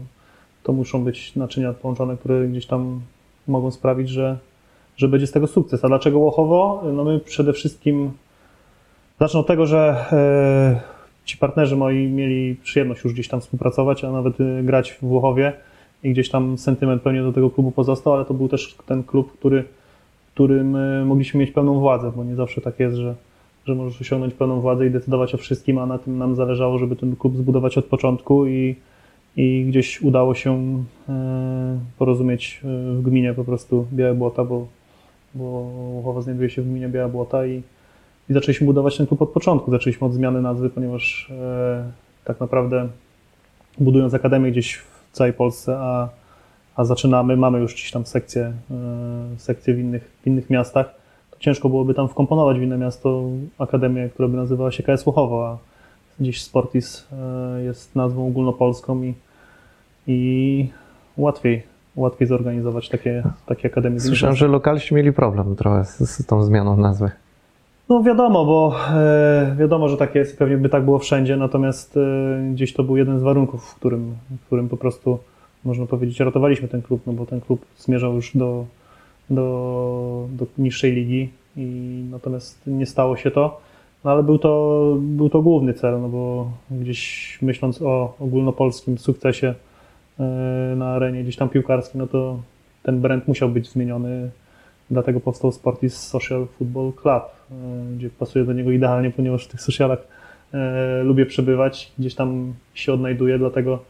[0.64, 3.02] to muszą być naczynia połączone, które gdzieś tam
[3.48, 4.38] mogą sprawić, że,
[4.98, 5.86] że będzie z tego sukces.
[5.86, 6.84] A dlaczego Łochowo?
[6.94, 8.12] No my przede wszystkim
[9.20, 10.82] zacznę od tego, że e,
[11.26, 15.54] ci partnerzy moi mieli przyjemność już gdzieś tam współpracować, a nawet e, grać w Łochowie
[16.04, 19.34] i gdzieś tam sentyment pewnie do tego klubu pozostał, ale to był też ten klub,
[19.34, 19.64] który,
[20.34, 23.16] którym e, mogliśmy mieć pełną władzę, bo nie zawsze tak jest, że,
[23.66, 26.96] że możesz osiągnąć pełną władzę i decydować o wszystkim, a na tym nam zależało, żeby
[26.96, 28.76] ten klub zbudować od początku i,
[29.38, 30.84] i gdzieś udało się
[31.98, 32.62] porozumieć
[32.98, 34.68] w gminie po prostu Białe Błota, bo,
[35.36, 35.44] bo
[35.94, 37.62] Łochowo znajduje się w gminie Białe Błota i,
[38.30, 39.72] i zaczęliśmy budować ten klub od początku.
[39.72, 41.92] Zaczęliśmy od zmiany nazwy, ponieważ e,
[42.26, 42.88] tak naprawdę
[43.78, 46.10] budując akademię gdzieś w całej Polsce, a,
[46.76, 48.54] a zaczynamy, mamy już gdzieś tam sekcje, e,
[49.38, 50.96] sekcje w, innych, w innych miastach,
[51.32, 53.24] to ciężko byłoby tam wkomponować w inne miasto
[53.58, 55.58] akademię, która by nazywała się KS Łochowo, a
[56.20, 59.14] gdzieś Sportis e, jest nazwą ogólnopolską i,
[60.08, 60.70] i
[61.18, 61.64] łatwiej,
[61.96, 64.00] łatwiej zorganizować takie, takie akademie.
[64.00, 67.12] Słyszałem, że lokalści mieli problem trochę z, z tą zmianą nazwy.
[67.90, 72.52] No wiadomo, bo e, wiadomo, że tak jest pewnie by tak było wszędzie, natomiast e,
[72.54, 75.20] gdzieś to był jeden z warunków, w którym, w którym po prostu,
[75.64, 78.66] można powiedzieć, ratowaliśmy ten klub, no bo ten klub zmierzał już do,
[79.30, 81.66] do, do niższej ligi i
[82.12, 83.62] natomiast nie stało się to,
[84.04, 89.54] no ale był to, był to główny cel, no bo gdzieś myśląc o ogólnopolskim sukcesie
[90.20, 90.24] e,
[90.76, 92.40] na arenie gdzieś tam piłkarskiej, no to
[92.84, 94.30] ten brand musiał być zmieniony,
[94.92, 97.24] Dlatego powstał Sportis Social Football Club,
[97.96, 100.08] gdzie pasuje do niego idealnie, ponieważ w tych socialach
[100.54, 103.84] e, lubię przebywać, gdzieś tam się odnajduję, dlatego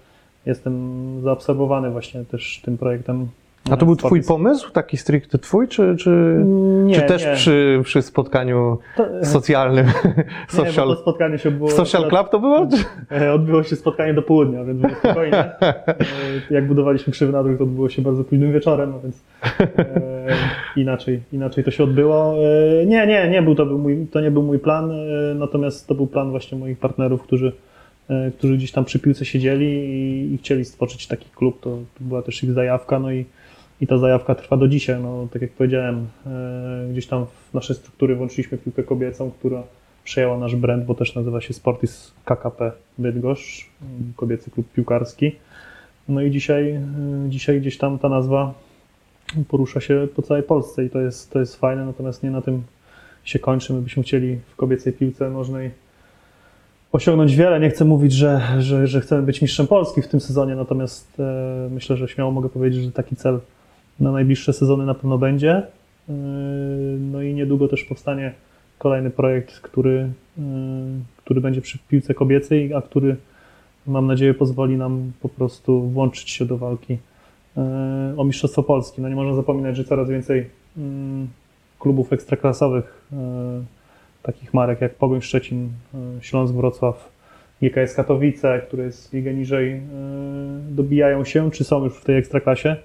[0.45, 3.27] jestem zaabsorbowany właśnie też tym projektem.
[3.71, 6.41] A to był twój pomysł, taki stricte twój, czy, czy,
[6.85, 7.33] Nie, czy też nie.
[7.33, 9.85] przy, przy spotkaniu To, socjalnym?
[10.17, 11.71] nie, social, to spotkanie się było...
[11.71, 12.67] social Club to było?
[13.11, 15.35] E, Odbyło się spotkanie do południa, więc było spokojnie.
[15.61, 19.23] E, Jak budowaliśmy krzywy nadróg, to odbyło się bardzo późnym wieczorem, no więc
[19.59, 20.27] e,
[20.75, 22.35] inaczej, inaczej to się odbyło.
[22.85, 24.91] Nie, nie, nie był to, był mój, to nie był mój plan,
[25.35, 27.51] natomiast to był plan właśnie moich partnerów, którzy,
[28.37, 31.59] którzy gdzieś tam przy piłce siedzieli i, i chcieli stworzyć taki klub.
[31.61, 33.25] To, to była też ich zajawka, no i,
[33.81, 35.01] i ta zajawka trwa do dzisiaj.
[35.01, 39.63] No, tak jak powiedziałem, e, gdzieś tam w nasze struktury włączyliśmy piłkę kobiecą, która
[40.03, 43.69] przejęła nasz brand, bo też nazywa się Sportis KKP Bydgoszcz,
[44.15, 45.35] kobiecy klub piłkarski.
[46.09, 48.53] No i dzisiaj, y, dzisiaj gdzieś tam ta nazwa
[49.47, 52.63] porusza się po całej Polsce i to jest, to jest fajne, natomiast nie na tym
[53.23, 53.73] się kończy.
[53.73, 55.71] My byśmy chcieli w kobiecej piłce nożnej
[56.91, 57.59] osiągnąć wiele.
[57.59, 61.69] Nie chcę mówić, że, że, że chcemy być mistrzem Polski w tym sezonie, natomiast e,
[61.71, 63.39] myślę, że śmiało mogę powiedzieć, że taki cel
[63.99, 65.51] na najbliższe sezony na pewno będzie.
[65.51, 65.63] E,
[66.99, 68.33] no i niedługo też powstanie
[68.77, 70.41] kolejny projekt, który, y,
[71.17, 73.15] który będzie przy piłce kobiecej, a który
[73.87, 77.59] mam nadzieję pozwoli nam po prostu włączyć się do walki y,
[78.17, 79.01] o Mistrzostwo Polski.
[79.01, 80.49] No nie można zapominać, że coraz więcej
[81.79, 83.15] klubów ekstraklasowych y,
[84.23, 85.69] takich marek jak Pogoń Szczecin,
[86.19, 87.09] y, Śląsk Wrocław,
[87.61, 89.81] GKS Katowice, które jest ligę niżej, y,
[90.69, 92.75] dobijają się, czy są już w tej ekstraklasie.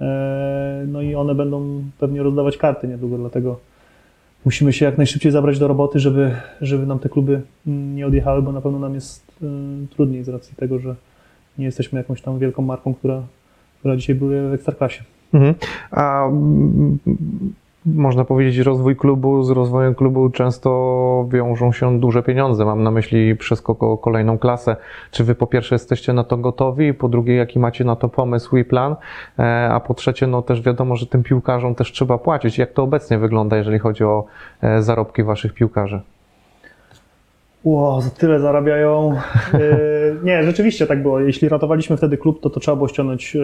[0.00, 3.60] E, No i one będą pewnie rozdawać karty niedługo, dlatego
[4.44, 8.52] musimy się jak najszybciej zabrać do roboty, żeby, żeby nam te kluby nie odjechały, bo
[8.52, 9.46] na pewno nam jest y,
[9.96, 10.94] trudniej z racji tego, że
[11.58, 13.22] nie jesteśmy jakąś tam wielką marką, która,
[13.78, 15.02] która dzisiaj była w ekstraklasie.
[15.34, 15.54] Mhm.
[15.90, 16.98] A mm,
[17.86, 22.64] można powiedzieć, rozwój klubu z rozwojem klubu często wiążą się duże pieniądze.
[22.64, 24.76] Mam na myśli przeskok o kolejną klasę.
[25.10, 28.56] Czy wy po pierwsze jesteście na to gotowi, po drugie jaki macie na to pomysł
[28.56, 28.96] i plan,
[29.38, 32.58] E, a po trzecie no też wiadomo, że tym piłkarzom też trzeba płacić.
[32.58, 34.24] Jak to obecnie wygląda, jeżeli chodzi o
[34.62, 36.00] e, zarobki waszych piłkarzy?
[37.64, 39.16] Ło, za tyle zarabiają.
[39.52, 39.60] Yy,
[40.24, 41.20] nie, rzeczywiście tak było.
[41.20, 43.36] Jeśli ratowaliśmy wtedy klub, to to trzeba było ściągnąć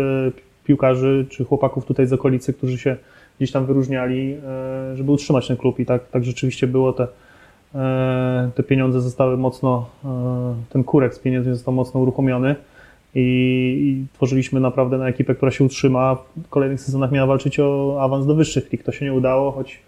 [0.64, 2.96] piłkarzy czy chłopaków tutaj z okolicy, którzy się
[3.40, 5.80] gdzieś tam wyróżniali, yy, żeby utrzymać ten klub.
[5.80, 6.92] I tak, tak rzeczywiście było.
[6.92, 7.06] Te,
[7.74, 7.80] yy,
[8.54, 10.10] te pieniądze zostały mocno, yy,
[10.70, 12.56] ten kurek z pieniędzmi został mocno uruchomiony.
[13.14, 13.20] I,
[13.80, 16.16] I tworzyliśmy naprawdę na ekipę, która się utrzyma.
[16.44, 18.82] W kolejnych sezonach miała walczyć o awans do wyższych lig.
[18.82, 19.82] To się nie udało, choć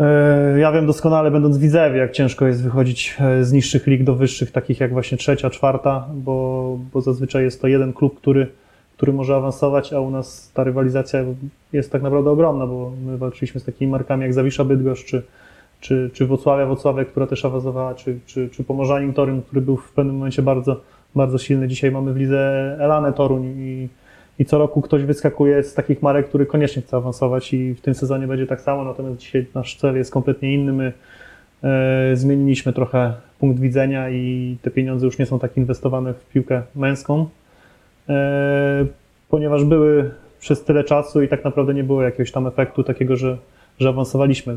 [0.00, 4.14] E, Ja wiem doskonale, będąc Widzewie, jak ciężko jest wychodzić e, z niższych lig do
[4.14, 8.46] wyższych, takich jak właśnie trzecia, czwarta, bo, bo zazwyczaj jest to jeden klub, który,
[8.96, 11.24] który może awansować, a u nas ta rywalizacja
[11.72, 15.22] jest tak naprawdę ogromna, bo my walczyliśmy z takimi markami jak Zawisza Bydgoszcz, czy,
[15.80, 19.92] czy, czy Włocławia Włocławia, która też awansowała, czy, czy, czy Pomorzanin Torun, który był w
[19.92, 20.80] pewnym momencie bardzo,
[21.14, 21.68] bardzo silny.
[21.68, 23.88] Dzisiaj mamy w lidze Elanę Toruń i,
[24.38, 27.94] i co roku ktoś wyskakuje z takich marek, który koniecznie chce awansować i w tym
[27.94, 30.72] sezonie będzie tak samo, natomiast dzisiaj nasz cel jest kompletnie inny.
[30.72, 30.92] My
[31.62, 36.62] e, zmieniliśmy trochę punkt widzenia i te pieniądze już nie są tak inwestowane w piłkę
[36.74, 37.28] męską,
[39.28, 43.38] ponieważ były przez tyle czasu i tak naprawdę nie było jakiegoś tam efektu takiego, że,
[43.78, 44.56] że awansowaliśmy,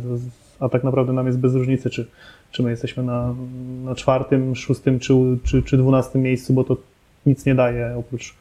[0.60, 2.08] a tak naprawdę nam jest bez różnicy, czy,
[2.52, 3.36] czy my jesteśmy na,
[3.86, 6.78] na czwartym, szóstym czy, czy, czy dwunastym miejscu, bo to
[7.26, 8.36] nic nie daje oprócz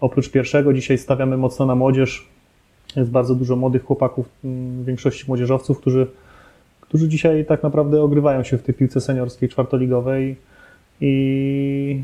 [0.00, 0.72] Oprócz pierwszego.
[0.72, 2.26] Dzisiaj stawiamy mocno na młodzież.
[2.96, 6.06] Jest bardzo dużo młodych chłopaków, mm, w większości młodzieżowców, którzy,
[6.80, 10.36] którzy dzisiaj tak naprawdę ogrywają się w tej piłce seniorskiej, czwartoligowej.
[11.00, 12.02] I,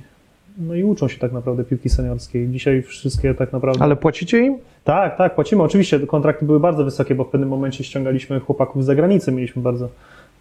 [0.58, 2.48] no i uczą się tak naprawdę piłki seniorskiej.
[2.48, 3.82] Dzisiaj wszystkie tak naprawdę...
[3.82, 4.58] Ale płacicie im?
[4.84, 5.62] Tak, tak, płacimy.
[5.62, 9.32] Oczywiście kontrakty były bardzo wysokie, bo w pewnym momencie ściągaliśmy chłopaków z zagranicy.
[9.32, 9.88] Mieliśmy bardzo,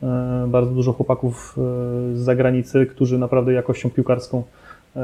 [0.04, 1.62] e, bardzo dużo chłopaków e,
[2.15, 4.43] z zagranicy, którzy naprawdę jakością piłkarską
[4.95, 5.02] e,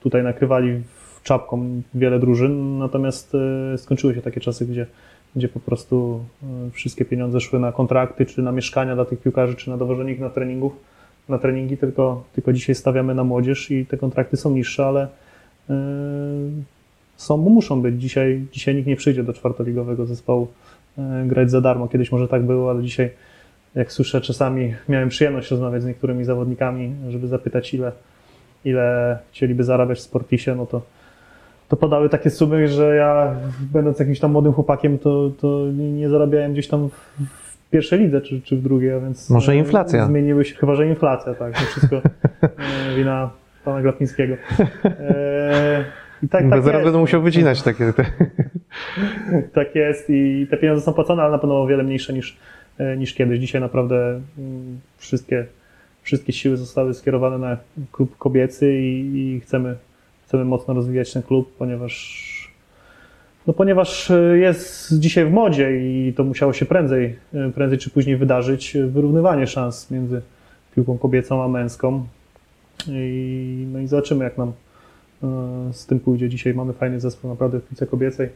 [0.00, 0.82] tutaj nakrywali
[1.22, 3.32] czapką wiele drużyn, natomiast
[3.76, 4.86] skończyły się takie czasy, gdzie,
[5.36, 6.24] gdzie po prostu
[6.72, 10.20] wszystkie pieniądze szły na kontrakty, czy na mieszkania dla tych piłkarzy, czy na dowożenie ich
[10.20, 10.72] na treningów,
[11.28, 15.08] na treningi, tylko, tylko dzisiaj stawiamy na młodzież i te kontrakty są niższe, ale
[15.70, 15.74] e,
[17.16, 18.00] są, muszą być.
[18.00, 20.48] Dzisiaj, dzisiaj nikt nie przyjdzie do czwartoligowego zespołu
[21.26, 21.88] grać za darmo.
[21.88, 23.10] Kiedyś może tak było, ale dzisiaj
[23.74, 27.92] jak słyszę czasami, miałem przyjemność rozmawiać z niektórymi zawodnikami, żeby zapytać ile,
[28.64, 30.82] ile chcieliby zarabiać w Sportisie, no to
[31.68, 33.34] to podały takie sumy, że ja
[33.72, 36.88] będąc jakimś tam młodym chłopakiem, to, to nie zarabiałem gdzieś tam
[37.70, 39.30] pierwszej lidze czy, czy w drugiej, a więc...
[39.30, 40.06] Może inflacja.
[40.06, 41.52] Zmieniły się, chyba że inflacja, tak.
[41.52, 41.96] To wszystko
[42.42, 42.50] e,
[42.96, 43.30] wina
[43.64, 44.34] pana Glapińskiego.
[44.84, 45.84] E,
[46.22, 47.92] I tak, tak zaraz będę musiał wycinać takie...
[47.92, 48.04] Te...
[49.54, 52.36] tak jest i te pieniądze są płacone, ale na pewno o wiele mniejsze niż,
[52.78, 53.40] e, niż kiedyś.
[53.40, 55.46] Dzisiaj naprawdę mm, wszystkie,
[56.02, 57.56] wszystkie siły zostały skierowane na
[57.92, 59.76] klub kobiecy i, i chcemy
[60.34, 62.24] chcemy mocno rozwijać ten klub, ponieważ,
[63.46, 67.16] no ponieważ jest dzisiaj w modzie i to musiało się prędzej,
[67.54, 70.22] prędzej czy później wydarzyć, wyrównywanie szans między
[70.74, 72.06] piłką kobiecą a męską.
[72.88, 74.52] I, no i zobaczymy, jak nam
[75.22, 76.28] e, z tym pójdzie.
[76.28, 78.28] Dzisiaj mamy fajny zespół naprawdę w piłce kobiecej.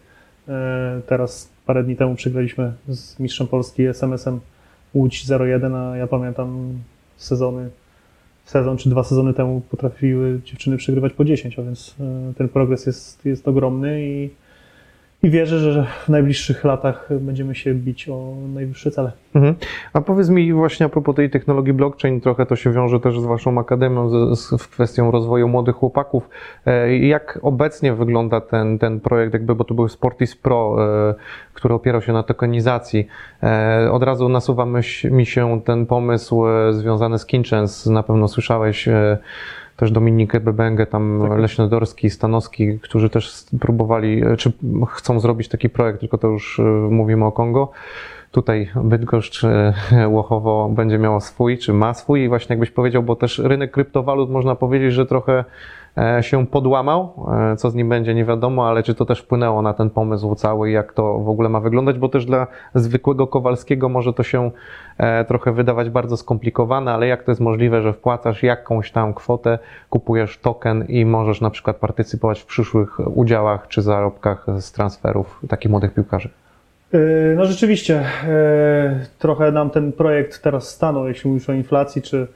[0.49, 4.41] E, teraz parę dni temu przegraliśmy z mistrzem Polski SMS-em
[4.95, 6.79] Łódź 01, a ja pamiętam
[7.17, 7.71] sezony
[8.45, 12.87] sezon czy dwa sezony temu potrafiły dziewczyny przegrywać po 10, a więc e, ten progres
[12.87, 14.31] jest, jest ogromny i,
[15.23, 19.13] i wierzę, że w najbliższych latach będziemy się bić o najwyższe cele.
[19.35, 19.55] Mhm.
[19.93, 23.25] A powiedz mi właśnie a propos tej technologii blockchain, trochę to się wiąże też z
[23.25, 26.29] Waszą Akademią, z, z kwestią rozwoju młodych chłopaków.
[26.67, 30.77] E, Jak obecnie wygląda ten, ten projekt, jakby, bo to był Sportis Pro,
[31.11, 31.15] e,
[31.55, 33.07] który opierał się na tokenizacji.
[33.43, 34.67] E, Od razu nasuwa
[35.05, 38.89] mi się ten pomysł związany z Kinchens, na pewno słyszałeś
[39.79, 41.39] też Dominikę Bebengę, tam Tak.
[41.39, 44.53] Leśnodorski, Stanowski, którzy też próbowali, e, czy
[44.89, 47.71] chcą zrobić taki projekt, tylko to już e, mówimy o Kongo.
[48.31, 49.75] Tutaj Bydgoszcz, e,
[50.09, 54.31] Łochowo będzie miało swój, czy ma swój i właśnie jakbyś powiedział, bo też rynek kryptowalut
[54.31, 55.45] można powiedzieć, że trochę
[56.21, 57.27] się podłamał.
[57.53, 60.35] E, Co z nim będzie, nie wiadomo, ale czy to też wpłynęło na ten pomysł
[60.35, 64.23] cały i jak to w ogóle ma wyglądać, bo też dla zwykłego Kowalskiego może to
[64.23, 64.51] się
[64.99, 69.59] e, trochę wydawać bardzo skomplikowane, ale jak to jest możliwe, że wpłacasz jakąś tam kwotę,
[69.91, 75.71] kupujesz token i możesz na przykład partycypować w przyszłych udziałach czy zarobkach z transferów takich
[75.71, 76.31] młodych piłkarzy?
[77.37, 78.05] No rzeczywiście,
[79.19, 82.27] trochę nam ten projekt teraz stanął, jeśli mówisz o inflacji czy,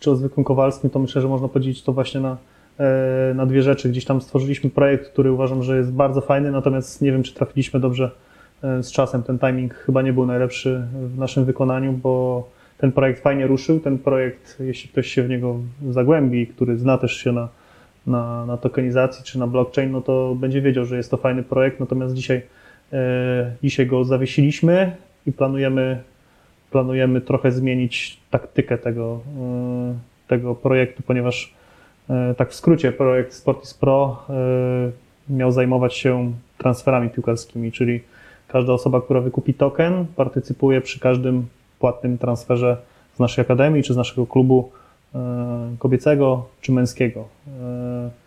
[0.00, 2.36] czy o zwykłym Kowalskim, to myślę, że można podzielić to właśnie na,
[3.34, 3.88] na dwie rzeczy.
[3.88, 7.80] Gdzieś tam stworzyliśmy projekt, który uważam, że jest bardzo fajny, natomiast nie wiem, czy trafiliśmy
[7.80, 8.10] dobrze
[8.62, 9.22] yy, z czasem.
[9.22, 13.80] Ten timing chyba nie był najlepszy w naszym wykonaniu, bo ten projekt fajnie ruszył.
[13.80, 15.56] Ten projekt, jeśli ktoś się w niego
[15.90, 17.48] zagłębi, który zna też się na,
[18.06, 21.80] na, na tokenizacji czy na blockchain, no to będzie wiedział, że jest to fajny projekt,
[21.80, 22.42] natomiast dzisiaj
[22.92, 26.02] E, Dzisiaj go zawiesiliśmy i planujemy,
[26.70, 29.94] planujemy trochę zmienić taktykę tego, e,
[30.28, 31.61] tego projektu, ponieważ e,
[32.36, 38.00] tak w skrócie projekt Sportis Pro e, miał zajmować się transferami piłkarskimi, czyli
[38.48, 41.46] każda osoba, która wykupi token, partycypuje przy każdym
[41.78, 42.76] płatnym transferze
[43.16, 44.70] z naszej akademii czy z naszego klubu
[45.14, 47.24] e, kobiecego czy męskiego.
[47.46, 48.22] E,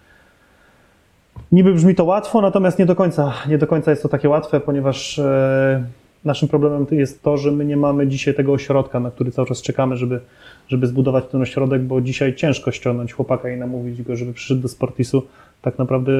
[1.51, 4.59] Niby brzmi to łatwo, natomiast nie do końca, nie do końca jest to takie łatwe,
[4.59, 5.83] ponieważ e,
[6.25, 9.61] naszym problemem jest to, że my nie mamy dzisiaj tego ośrodka, na który cały czas
[9.61, 10.19] czekamy, żeby,
[10.67, 14.67] żeby zbudować ten ośrodek, bo dzisiaj ciężko ściągnąć chłopaka i namówić go, żeby przyszedł do
[14.67, 15.23] Sportisu,
[15.61, 16.11] tak naprawdę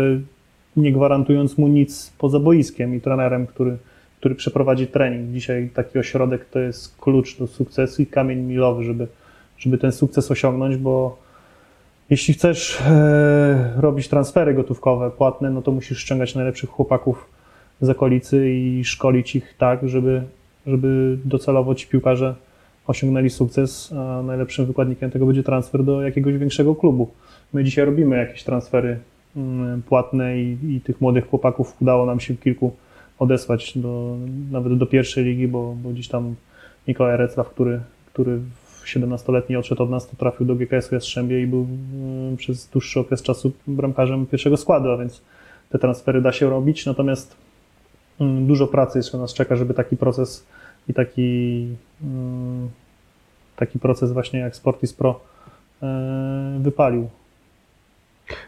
[0.78, 3.78] nie gwarantując mu nic poza boiskiem i trenerem, który,
[4.20, 5.34] który przeprowadzi trening.
[5.34, 9.08] Dzisiaj taki ośrodek to jest klucz do sukcesu i kamień milowy, żeby,
[9.58, 11.18] żeby ten sukces osiągnąć, bo
[12.10, 17.35] jeśli chcesz e, robić transfery gotówkowe, płatne, no to musisz ściągać najlepszych chłopaków
[17.82, 20.24] z okolicy i szkolić ich tak, żeby,
[20.68, 22.36] żeby docelowo ci piłkarze
[22.88, 27.12] osiągnęli sukces, a najlepszym wykładnikiem tego będzie transfer do jakiegoś większego klubu.
[27.54, 29.00] My dzisiaj robimy jakieś transfery
[29.36, 32.74] mm, płatne i, i tych młodych chłopaków udało nam się kilku
[33.20, 34.18] odesłać do,
[34.52, 36.36] nawet do pierwszej ligi, bo, bo gdzieś tam
[36.88, 37.80] Mikołaj Reclaw, który,
[38.14, 38.40] który
[38.86, 41.68] 17-letni odszedł od nas, to trafił do GKS-u Jastrzębie i był
[42.34, 45.22] y, przez dłuższy okres czasu bramkarzem pierwszego składu, a więc
[45.70, 47.36] te transfery da się robić, natomiast
[48.20, 50.46] dużo pracy jeszcze nas czeka, żeby taki proces
[50.88, 51.68] i taki,
[52.02, 52.06] y,
[53.56, 55.20] taki proces właśnie jak Sportis Pro
[55.84, 55.86] y,
[56.60, 57.10] wypalił.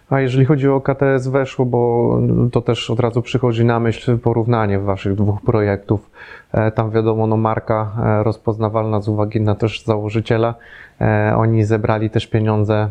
[0.09, 2.11] A jeżeli chodzi o KTS weszło, bo
[2.51, 6.09] to też od razu przychodzi na myśl porównanie waszych dwóch projektów.
[6.53, 10.55] E, Tam wiadomo, no marka e, rozpoznawalna z uwagi na też założyciela.
[11.01, 12.89] E, Oni zebrali też pieniądze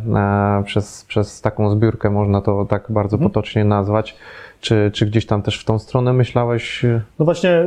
[0.64, 3.30] przez, przez taką zbiórkę, można to tak bardzo Mhm.
[3.30, 4.16] potocznie nazwać.
[4.60, 6.84] Czy, czy gdzieś tam też w tą stronę myślałeś?
[7.18, 7.66] No właśnie.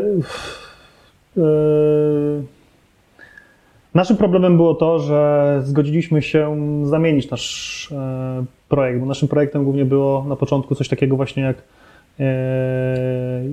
[1.37, 2.43] Yy,
[3.93, 9.85] naszym problemem było to, że zgodziliśmy się zamienić nasz e, projekt, bo naszym projektem głównie
[9.85, 11.57] było na początku coś takiego właśnie jak,
[12.19, 12.25] e,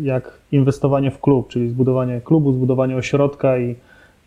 [0.02, 3.76] jak inwestowanie w klub, czyli zbudowanie klubu, zbudowanie ośrodka i,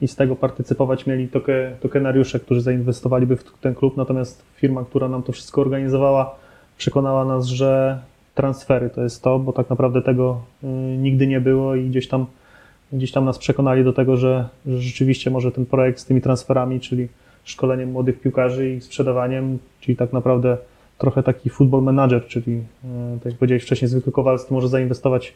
[0.02, 5.08] i z tego partycypować mieli toke, tokenariusze, którzy zainwestowaliby w ten klub, natomiast firma, która
[5.08, 6.36] nam to wszystko organizowała,
[6.78, 8.00] przekonała nas, że
[8.36, 10.68] transfery to jest to, bo tak naprawdę tego y,
[10.98, 12.26] nigdy nie było i gdzieś tam,
[12.94, 16.80] gdzieś tam nas przekonali do tego, że, że rzeczywiście może ten projekt z tymi transferami,
[16.80, 17.08] czyli
[17.44, 20.58] szkoleniem młodych piłkarzy i sprzedawaniem, czyli tak naprawdę
[20.98, 25.34] trochę taki football manager, czyli y, tak jak powiedziałeś wcześniej, zwykły Kowalski może zainwestować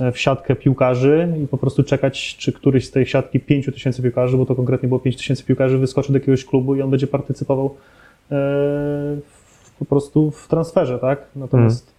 [0.00, 4.02] e, w siatkę piłkarzy i po prostu czekać, czy któryś z tej siatki 5 tysięcy
[4.02, 7.06] piłkarzy, bo to konkretnie było 5 tysięcy piłkarzy, wyskoczy do jakiegoś klubu i on będzie
[7.06, 7.70] partycypował e,
[9.26, 11.26] w, po prostu w transferze, tak?
[11.36, 11.94] Natomiast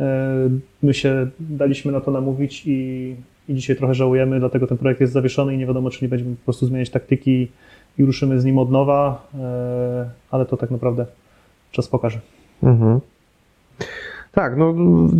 [0.00, 0.48] e,
[0.82, 3.16] my się daliśmy na to namówić i,
[3.48, 6.36] i dzisiaj trochę żałujemy, dlatego ten projekt jest zawieszony i nie wiadomo, czy nie będziemy
[6.36, 7.48] po prostu zmieniać taktyki
[7.98, 11.06] i ruszymy z nim od nowa, e, ale to tak naprawdę
[11.72, 12.20] czas pokaże.
[12.62, 13.00] Mhm.
[14.32, 14.74] Tak, no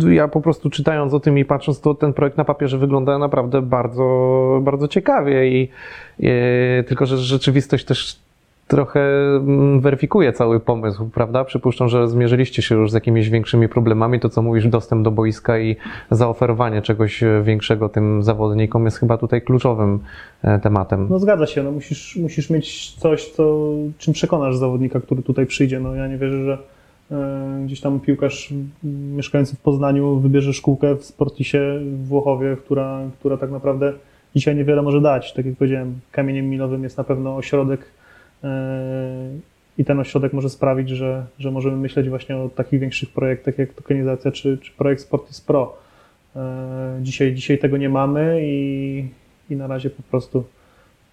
[0.09, 3.61] ja po prostu czytając o tym i patrząc, to ten projekt na papierze wygląda naprawdę
[3.61, 5.69] bardzo, bardzo ciekawie i,
[6.19, 6.29] i
[6.87, 8.19] tylko, że rzeczywistość też
[8.67, 11.43] trochę mm, weryfikuje cały pomysł, prawda?
[11.43, 14.19] Przypuszczam, że zmierzyliście się już z jakimiś większymi problemami.
[14.19, 15.75] To, co mówisz, dostęp do boiska i
[16.11, 19.99] zaoferowanie czegoś większego tym zawodnikom jest chyba tutaj kluczowym
[20.43, 21.07] e, tematem.
[21.09, 25.79] No zgadza się, no musisz, musisz mieć coś, co, czym przekonasz zawodnika, który tutaj przyjdzie.
[25.79, 26.57] No ja nie wierzę, że
[27.11, 28.53] e, gdzieś tam piłkarz
[29.15, 33.93] mieszkający w Poznaniu wybierze szkółkę w Sportisie w Włochowie, która, która tak naprawdę
[34.35, 35.33] dzisiaj niewiele może dać.
[35.33, 38.06] Tak jak powiedziałem, kamieniem milowym jest na pewno ośrodek e,
[39.77, 43.73] i ten ośrodek może sprawić, że, że możemy myśleć właśnie o takich większych projektach jak
[43.73, 45.77] tokenizacja czy, czy projekt Sportis Pro.
[46.35, 49.07] E, Dzisiaj, dzisiaj tego nie mamy i,
[49.49, 50.43] i na razie po prostu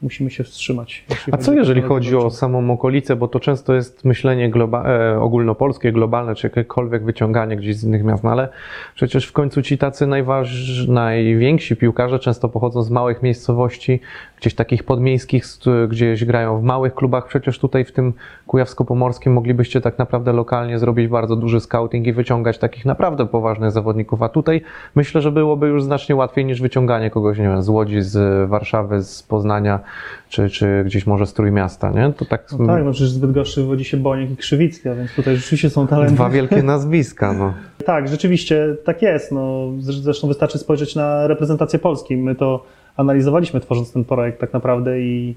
[0.03, 1.05] musimy się wstrzymać.
[1.33, 5.93] A co jeżeli chodzi o samą okolicę, bo to często jest myślenie globa- e, ogólnopolskie,
[5.93, 8.49] globalne, czy jakiekolwiek wyciąganie gdzieś z innych miast, no ale
[8.95, 14.01] przecież w końcu ci tacy najważ- najwięksi piłkarze często pochodzą z małych miejscowości,
[14.41, 15.45] gdzieś takich podmiejskich,
[15.89, 18.13] gdzieś grają w małych klubach, przecież tutaj w tym
[18.47, 24.23] Kujawsko-Pomorskim moglibyście tak naprawdę lokalnie zrobić bardzo duży scouting i wyciągać takich naprawdę poważnych zawodników,
[24.23, 24.63] a tutaj
[24.95, 29.03] myślę, że byłoby już znacznie łatwiej niż wyciąganie kogoś, nie wiem, z Łodzi, z Warszawy,
[29.03, 29.81] z Poznania,
[30.29, 32.13] czy, czy gdzieś może z Trójmiasta, nie?
[32.17, 35.15] To tak, No tak, no przecież zbyt gorszy wodzi się Boniek i Krzywicki, a więc
[35.15, 36.15] tutaj rzeczywiście są talenty.
[36.15, 37.55] dwa wielkie nazwiska, no.
[37.87, 39.33] Tak, rzeczywiście tak jest.
[39.33, 42.17] No, zresz- zresztą wystarczy spojrzeć na reprezentację Polski.
[42.17, 42.65] My to
[42.97, 45.35] analizowaliśmy tworząc ten projekt tak naprawdę i,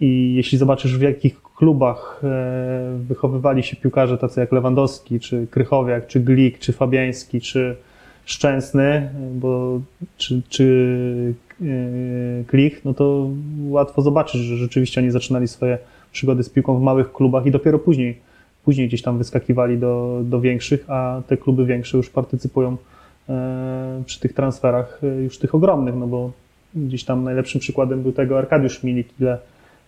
[0.00, 6.06] i jeśli zobaczysz w jakich klubach e, wychowywali się piłkarze tacy jak Lewandowski, czy Krychowiak,
[6.06, 7.76] czy Glik, czy Fabiański, czy
[8.24, 9.80] Szczęsny, bo,
[10.16, 11.34] czy, czy
[12.46, 13.28] Klich, no to
[13.68, 15.78] łatwo zobaczyć, że rzeczywiście oni zaczynali swoje
[16.12, 18.18] przygody z piłką w małych klubach i dopiero później
[18.64, 22.76] później gdzieś tam wyskakiwali do, do większych, a te kluby większe już partycypują
[23.28, 26.30] e, przy tych transferach e, już tych ogromnych, no bo
[26.74, 29.38] gdzieś tam najlepszym przykładem był tego Arkadiusz Milik, ile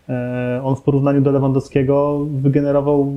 [0.09, 3.13] e, on w porównaniu do Lewandowskiego wygenerował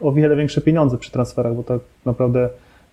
[0.00, 2.48] o wiele większe pieniądze przy transferach, bo tak naprawdę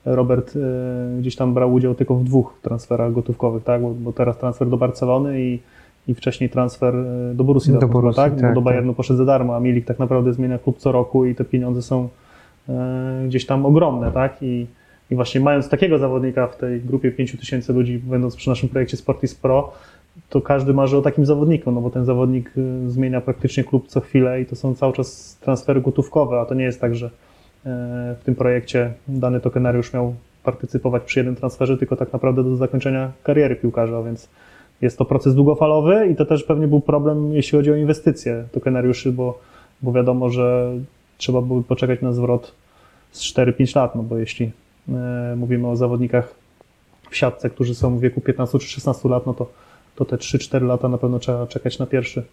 [0.05, 3.81] Robert e, gdzieś tam brał udział tylko w dwóch transferach gotówkowych, tak?
[3.81, 5.59] bo, bo teraz transfer do Barcelony i,
[6.07, 8.31] i wcześniej transfer e, do Borussii Do Borussii, tak?
[8.35, 8.63] tak, bo do tak.
[8.63, 11.81] Bayernu poszedł za darmo, a Milik tak naprawdę zmienia klub co roku i te pieniądze
[11.81, 12.09] są
[12.69, 14.37] e, gdzieś tam ogromne, tak?
[14.41, 14.67] I,
[15.11, 18.97] i właśnie mając takiego zawodnika w tej grupie 5 tysięcy ludzi, będąc przy naszym projekcie
[18.97, 19.71] Sportis Pro,
[20.29, 22.53] to każdy marzy o takim zawodniku, no bo ten zawodnik
[22.87, 26.63] zmienia praktycznie klub co chwilę i to są cały czas transfery gotówkowe, a to nie
[26.63, 27.09] jest tak, że
[27.66, 33.12] w tym projekcie dany tokenariusz miał partycypować przy jednym transferze, tylko tak naprawdę do zakończenia
[33.24, 34.30] kariery piłkarza, więc
[34.82, 39.12] jest to proces długofalowy i to też pewnie był problem, jeśli chodzi o inwestycje tokenariuszy,
[39.12, 39.39] bo,
[39.82, 40.72] bo wiadomo, że
[41.18, 42.51] trzeba było poczekać na zwrot
[43.12, 44.51] z 4-5 lat, no bo jeśli
[44.89, 46.36] e, mówimy o zawodnikach
[47.10, 49.49] w siatce, którzy są w wieku 15 czy 16 lat, no to,
[49.95, 52.24] to te 3-4 lata na pewno trzeba czekać na pierwszy e,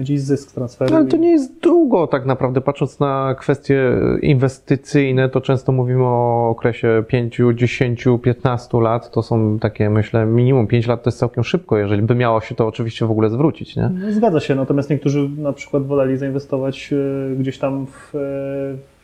[0.00, 0.96] gdzieś zysk transferu.
[0.96, 3.92] Ale to nie jest długo tak naprawdę, patrząc na kwestie
[4.22, 10.66] inwestycyjne, to często mówimy o okresie 5, 10, 15 lat, to są takie myślę minimum
[10.66, 13.76] 5 lat to jest całkiem szybko, jeżeli by miało się to oczywiście w ogóle zwrócić,
[13.76, 13.90] nie?
[14.00, 18.18] No, Zgadza się, natomiast niektórzy na przykład woleli zainwestować e, gdzieś tam w, e,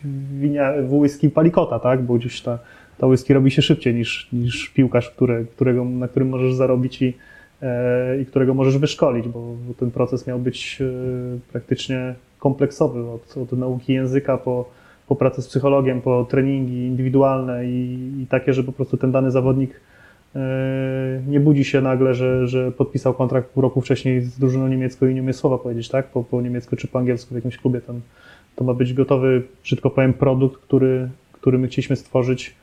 [0.04, 2.02] w, winia, w whisky palikota, tak?
[2.02, 2.58] Bo gdzieś ta,
[2.98, 7.08] ta whisky robi się szybciej niż, niż piłkarz, które, którego, na którym możesz zarobić i,
[7.08, 7.31] e,
[8.22, 10.84] i którego możesz wyszkolić, bo, ten proces miał być e,
[11.52, 14.68] praktycznie kompleksowy od, od nauki języka po,
[15.08, 19.30] po pracę z psychologiem, po treningi indywidualne i, i takie, że po prostu ten dany
[19.30, 19.80] zawodnik
[20.36, 20.40] e,
[21.28, 25.14] nie budzi się nagle, że, że podpisał kontrakt pół roku wcześniej z drużyną niemiecką i
[25.14, 26.06] nie umie słowa powiedzieć, tak?
[26.06, 27.80] Po, po niemiecku czy po angielsku w jakimś klubie.
[28.56, 32.61] To ma być gotowy, brzydko powiem, produkt, który, który my chcieliśmy stworzyć e,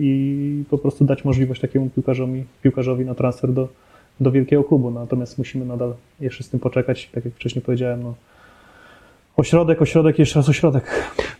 [0.00, 3.68] i po prostu dać możliwość takiemu piłkarzowi, piłkarzowi na transfer do,
[4.20, 4.90] do wielkiego klubu.
[4.90, 7.10] Natomiast musimy nadal jeszcze z tym poczekać.
[7.14, 8.14] Tak jak wcześniej powiedziałem, no,
[9.36, 10.84] ośrodek, ośrodek, jeszcze raz ośrodek.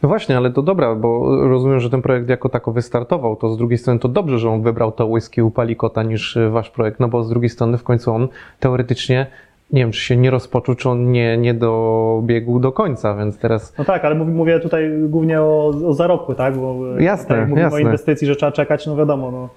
[0.03, 3.59] No właśnie, ale to dobra, bo rozumiem, że ten projekt jako tako wystartował, to z
[3.59, 7.09] drugiej strony to dobrze, że on wybrał to whisky u Palikota niż wasz projekt, no
[7.09, 8.29] bo z drugiej strony w końcu on
[8.61, 9.27] teoretycznie,
[9.73, 13.75] nie wiem, czy się nie rozpoczął, czy on nie, nie dobiegł do końca, więc teraz
[13.79, 16.57] No tak, ale mówię, mówię tutaj głównie o, o zarobku, tak?
[16.57, 17.77] Bo e, Jasne, tak mówimy jasne.
[17.77, 19.49] o inwestycji, że trzeba czekać, no wiadomo, no,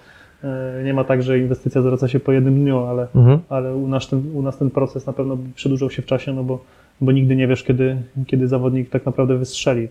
[0.49, 3.39] e, nie ma tak, że inwestycja zwraca się po jednym dniu, ale, mhm.
[3.49, 6.43] ale u, nas ten, u nas ten proces na pewno przedłużał się w czasie, no
[6.43, 6.59] bo,
[7.01, 7.97] bo nigdy nie wiesz, kiedy,
[8.28, 9.89] kiedy zawodnik tak naprawdę wystrzeli e,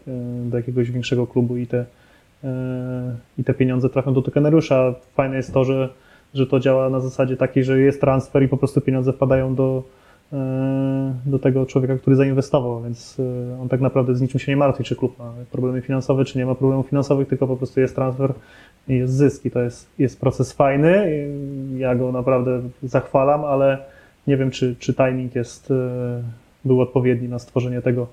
[0.50, 1.84] do jakiegoś większego klubu i te,
[3.38, 4.94] i te pieniądze trafią do tokenariusza.
[5.14, 5.88] Fajne jest to, że,
[6.34, 9.82] że to działa na zasadzie takiej, że jest transfer i po prostu pieniądze wpadają do,
[11.26, 14.84] do tego człowieka, który zainwestował, więc e, on tak naprawdę z niczym się nie martwi,
[14.84, 18.32] czy klub ma problemy finansowe, czy nie ma problemów finansowych, tylko po prostu jest transfer
[18.88, 21.26] i jest zysk i to jest, jest proces fajny.
[21.76, 23.78] Ja go naprawdę zachwalam, ale
[24.26, 26.22] nie wiem, czy, czy timing jest, e,
[26.64, 28.06] był odpowiedni na stworzenie tego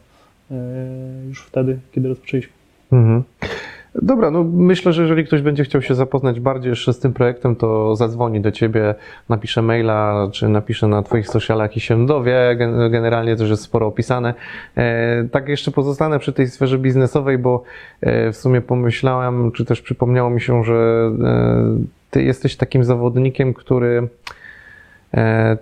[0.52, 0.56] e,
[1.28, 2.54] już wtedy, kiedy rozpoczęliśmy.
[2.92, 3.24] Mhm.
[4.02, 7.56] Dobra, no myślę, że jeżeli ktoś będzie chciał się zapoznać bardziej jeszcze z tym projektem,
[7.56, 8.96] to zadzwoni do ciebie,
[9.30, 12.56] napisze maila, czy napisze na twoich socialach i się dowie.
[12.58, 14.34] Gen- Generalnie też jest sporo opisane.
[14.78, 17.64] E, tak jeszcze pozostanę przy tej sferze biznesowej, bo
[18.02, 21.78] e, w sumie pomyślałem, czy też przypomniało mi się, że e,
[22.12, 24.08] ty jesteś takim zawodnikiem, który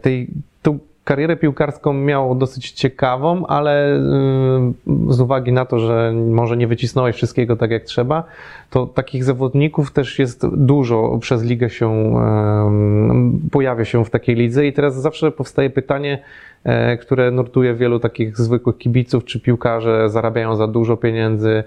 [0.02, 0.28] tej,
[0.62, 6.68] tą karierę piłkarską miał dosyć ciekawą, ale y, z uwagi na to, że może nie
[6.68, 8.24] wycisnąłeś wszystkiego tak jak trzeba,
[8.70, 12.16] to takich zawodników też jest dużo przez ligę się
[13.48, 14.68] y, pojawia się w takiej lidze.
[14.68, 16.22] I teraz zawsze powstaje pytanie,
[16.94, 21.64] y, które nurtuje wielu takich zwykłych kibiców, czy piłkarze zarabiają za dużo pieniędzy,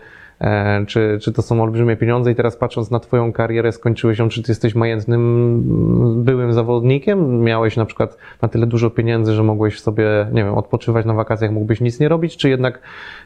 [0.86, 4.42] czy, czy to są olbrzymie pieniądze i teraz patrząc na Twoją karierę, skończyłeś ją, czy
[4.42, 7.40] Ty jesteś majętnym mm, byłym zawodnikiem?
[7.40, 11.50] Miałeś na przykład na tyle dużo pieniędzy, że mogłeś sobie, nie wiem, odpoczywać na wakacjach,
[11.50, 12.80] mógłbyś nic nie robić, czy jednak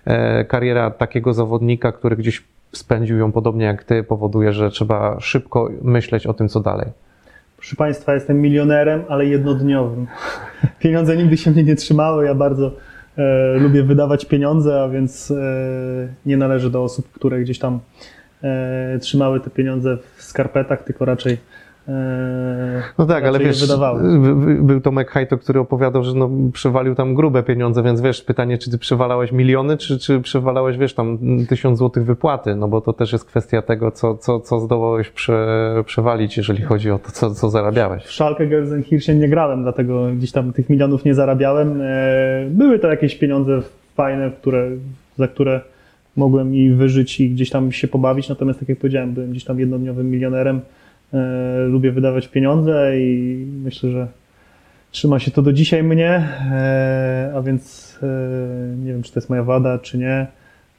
[0.04, 5.68] e, kariera takiego zawodnika, który gdzieś spędził ją podobnie jak Ty, powoduje, że trzeba szybko
[5.82, 6.86] myśleć o tym, co dalej?
[7.56, 10.06] Proszę Państwa, jestem milionerem, ale jednodniowym.
[10.78, 12.72] Pieniądze nigdy się mnie nie trzymały, ja bardzo
[13.16, 15.34] e, lubię wydawać pieniądze, a więc e,
[16.26, 17.80] nie należy do osób, które gdzieś tam
[18.42, 21.38] e, trzymały te pieniądze w skarpetach, tylko raczej
[22.98, 23.72] No tak, ale wiesz,
[24.60, 28.70] był Tomek Hajto, który opowiadał, że no, przewalił tam grube pieniądze, więc wiesz, pytanie, czy
[28.70, 31.18] ty przewalałeś miliony, czy, czy przewalałeś, wiesz, tam
[31.48, 35.74] tysiąc złotych wypłaty, no bo to też jest kwestia tego, co, co, co zdołałeś prze,
[35.86, 38.04] przewalić, jeżeli chodzi o to, co, co zarabiałeś.
[38.04, 41.80] W Schalke Gelsenkirchen nie grałem, dlatego gdzieś tam tych milionów nie zarabiałem.
[41.82, 43.62] E, Były to jakieś pieniądze
[43.94, 44.70] fajne, które,
[45.18, 45.60] za które
[46.16, 49.60] mogłem i wyżyć i gdzieś tam się pobawić, natomiast tak jak powiedziałem, byłem gdzieś tam
[49.60, 50.60] jednodniowym milionerem.
[51.14, 54.06] E, Lubię wydawać pieniądze i myślę, że
[54.90, 56.08] trzyma się to do dzisiaj mnie,
[56.50, 60.26] e, a więc e, nie wiem, czy to jest moja wada, czy nie,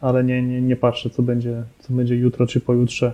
[0.01, 3.11] ale nie, nie, nie patrzę, co będzie, co będzie jutro czy pojutrze.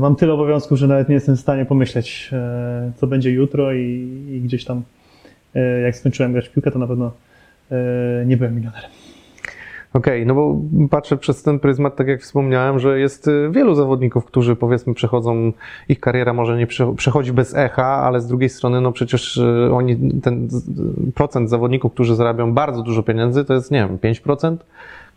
[0.00, 2.30] Mam tyle obowiązków, że nawet nie jestem w stanie pomyśleć,
[2.96, 4.82] co będzie jutro i, i gdzieś tam,
[5.84, 7.12] jak skończyłem grać w piłkę, to na pewno
[8.26, 8.90] nie byłem milionerem.
[9.94, 10.56] Okej, no bo
[10.90, 15.52] patrzę przez ten pryzmat, tak jak wspomniałem, że jest y, wielu zawodników, którzy powiedzmy przechodzą,
[15.88, 19.70] ich kariera może nie prze- przechodzi bez echa, ale z drugiej strony, no przecież y,
[19.72, 20.48] oni, ten
[21.14, 24.56] procent zawodników, którzy zarabiają bardzo dużo pieniędzy, to jest, nie wiem, 5%,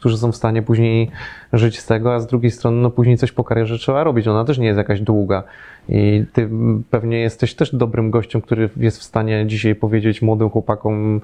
[0.02, 1.12] którzy są w stanie później
[1.54, 4.28] żyć z tego, a z drugiej strony, no później coś po karierze trzeba robić.
[4.28, 5.44] Ona też nie jest jakaś długa.
[5.90, 6.50] I ty
[6.90, 11.22] pewnie jesteś też dobrym gościem, który jest w stanie dzisiaj powiedzieć młodym chłopakom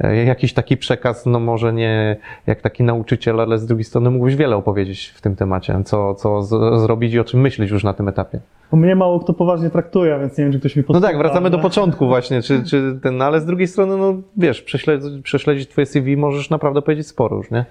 [0.00, 2.16] e, jakiś taki przekaz, no może nie
[2.46, 6.42] jak taki nauczyciel, ale z drugiej strony mógłbyś wiele opowiedzieć w tym temacie, co, co
[6.42, 8.40] z, zrobić i o czym myśleć już na tym etapie.
[8.70, 11.18] Bo mnie mało kto poważnie traktuje, więc nie wiem, czy ktoś mi No posłucha, tak,
[11.18, 14.62] wracamy do ale- początku właśnie, czy, czy ten, no ale z drugiej strony, no wiesz,
[14.62, 17.64] prześledzić, prześledzić twoje CV możesz naprawdę powiedzieć sporo już, nie?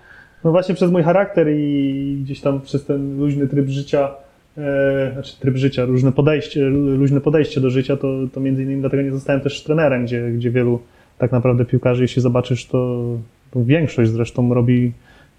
[0.43, 4.11] No właśnie przez mój charakter i gdzieś tam przez ten luźny tryb życia,
[4.57, 8.81] e, znaczy tryb życia, różne podejście, lu- luźne podejście do życia, to, to między innymi
[8.81, 10.79] dlatego nie zostałem też trenerem, gdzie, gdzie wielu
[11.17, 13.03] tak naprawdę piłkarzy, jeśli zobaczysz, to,
[13.51, 14.91] to większość zresztą robi,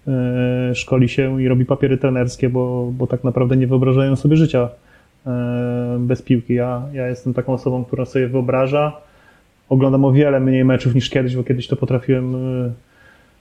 [0.07, 4.69] e, szkoli się i robi papiery trenerskie, bo, bo tak naprawdę nie wyobrażają sobie życia
[5.27, 6.53] e, bez piłki.
[6.53, 8.97] Ja, ja jestem taką osobą, która sobie wyobraża.
[9.69, 12.71] Oglądam o wiele mniej meczów niż kiedyś, bo kiedyś to potrafiłem e,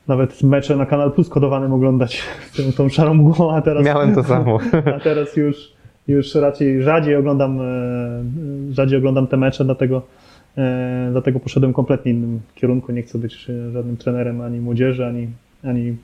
[0.08, 2.22] nawet mecze na Kanal Plus kodowanym oglądać
[2.52, 4.58] z tą, tą szarą mgłą, a teraz, Miałem to samo.
[4.96, 5.72] a teraz już,
[6.08, 7.64] już raczej rzadziej oglądam, e,
[8.70, 10.02] rzadziej oglądam te mecze, dlatego,
[10.58, 12.92] e, dlatego poszedłem kompletnie innym kierunku.
[12.92, 15.28] Nie chcę być e, żadnym trenerem ani młodzieży, ani,
[15.64, 15.96] ani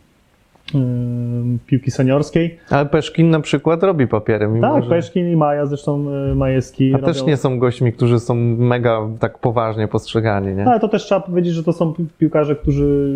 [1.67, 2.59] piłki seniorskiej.
[2.71, 4.91] Ale Peszkin na przykład robi papiery, mimo Tak, że...
[4.91, 6.95] Peszkin i Maja, zresztą e, Majewski.
[6.95, 10.67] A też nie są gośćmi, którzy są mega tak poważnie postrzegani, nie?
[10.67, 13.09] Ale to też trzeba powiedzieć, że to są pi- piłkarze, którzy,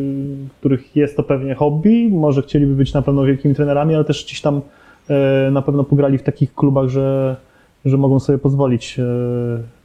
[0.58, 2.08] których jest to pewnie hobby.
[2.12, 4.60] Może chcieliby być na pewno wielkimi trenerami, ale też gdzieś tam
[5.10, 7.36] e, na pewno pograli w takich klubach, że,
[7.84, 9.02] że mogą sobie pozwolić e,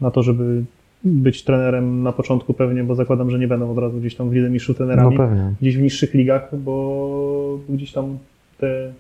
[0.02, 0.64] na to, żeby
[1.06, 4.34] być trenerem na początku pewnie, bo zakładam, że nie będą od razu gdzieś tam w
[4.68, 5.54] No trenerami, pewnie.
[5.62, 8.18] gdzieś w niższych ligach, bo gdzieś tam
[8.58, 8.94] te,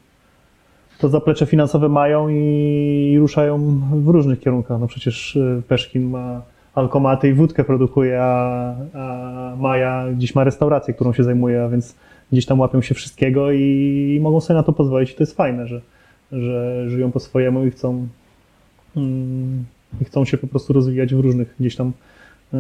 [1.00, 4.80] to zaplecze finansowe mają i ruszają w różnych kierunkach.
[4.80, 6.42] No przecież e, Peszkin ma
[6.76, 11.96] alkomaty i wódkę produkuje, a, a Maja gdzieś ma restaurację, którą się zajmuje, a więc
[12.32, 15.12] gdzieś tam łapią się wszystkiego i, mogą sobie na to pozwolić.
[15.12, 15.82] I to jest fajne, że,
[16.32, 18.08] że żyją po swojemu i chcą,
[18.98, 19.66] mm,
[20.02, 21.92] i chcą się po prostu rozwijać w różnych gdzieś tam
[22.54, 22.58] y,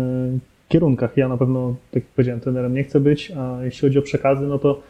[0.69, 1.17] kierunkach.
[1.17, 4.47] Ja na pewno, tak jak powiedziałem, trenerem nie chcę być, a jeśli chodzi o przekazy,
[4.47, 4.81] no to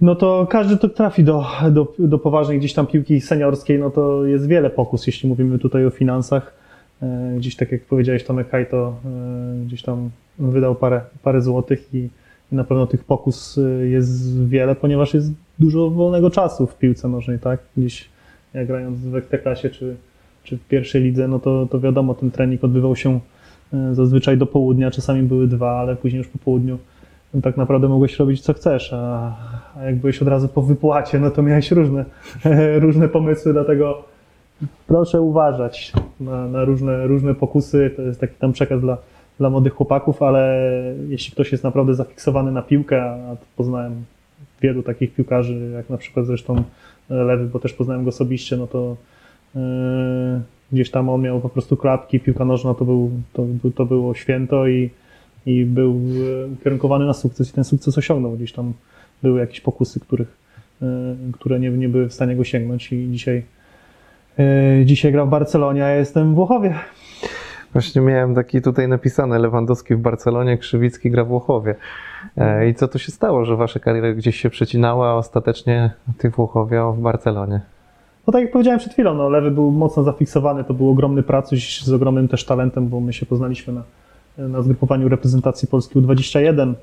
[0.00, 4.24] no to każdy to trafi do, do, do poważnej gdzieś tam piłki seniorskiej, no to
[4.26, 6.54] jest wiele pokus, jeśli mówimy tutaj o finansach.
[7.02, 12.08] E, Gdzieś tak jak powiedziałeś, Tomek Hajto e, gdzieś tam wydał parę, parę złotych i,
[12.52, 17.38] na pewno tych pokus e, jest wiele, ponieważ jest dużo wolnego czasu w piłce nożnej,
[17.38, 17.60] tak?
[17.76, 18.08] Gdzieś
[18.54, 19.96] ja grając w Ekstraklasie czy,
[20.44, 23.20] czy w pierwszej lidze, no to, to wiadomo, ten trening odbywał się
[23.74, 26.78] e, zazwyczaj do południa, czasami były dwa, ale później już po południu
[27.42, 29.36] tak naprawdę mogłeś robić co chcesz, a,
[29.76, 32.04] a jak byłeś od razu po wypłacie, no to miałeś różne,
[32.84, 34.04] różne pomysły, dlatego
[34.86, 37.90] proszę uważać na, na różne, różne pokusy.
[37.96, 38.98] To jest taki tam przekaz dla,
[39.38, 40.70] dla młodych chłopaków, ale
[41.08, 44.04] jeśli ktoś jest naprawdę zafiksowany na piłkę, a poznałem
[44.60, 46.62] wielu takich piłkarzy, jak na przykład zresztą
[47.10, 48.96] Lewy, bo też poznałem go osobiście, no to
[50.72, 54.68] gdzieś tam on miał po prostu klapki, piłka nożna to, był, to, to było święto
[54.68, 54.90] i,
[55.46, 56.00] i był
[56.52, 58.32] ukierunkowany na sukces i ten sukces osiągnął.
[58.32, 58.72] Gdzieś tam
[59.22, 60.36] były jakieś pokusy, których,
[60.80, 60.88] yy,
[61.32, 63.42] które nie, nie były w stanie go sięgnąć i dzisiaj,
[64.38, 66.74] yy, dzisiaj gra w Barcelonie, a ja jestem w Włochowie.
[67.72, 71.74] Właśnie miałem taki tutaj napisane Lewandowski w Barcelonie, Krzywicki gra w Włochowie.
[72.36, 76.30] E, I co tu się stało, że wasze kariery gdzieś się przecinała, a ostatecznie ty
[76.30, 77.60] w Włochowie, a w Barcelonie?
[78.26, 81.80] No tak jak powiedziałem przed chwilą, no, Lewy był mocno zafiksowany, to był ogromny pracuś
[81.80, 83.82] z ogromnym też talentem, bo my się poznaliśmy na,
[84.48, 86.74] na zgrupowaniu reprezentacji Polski U21.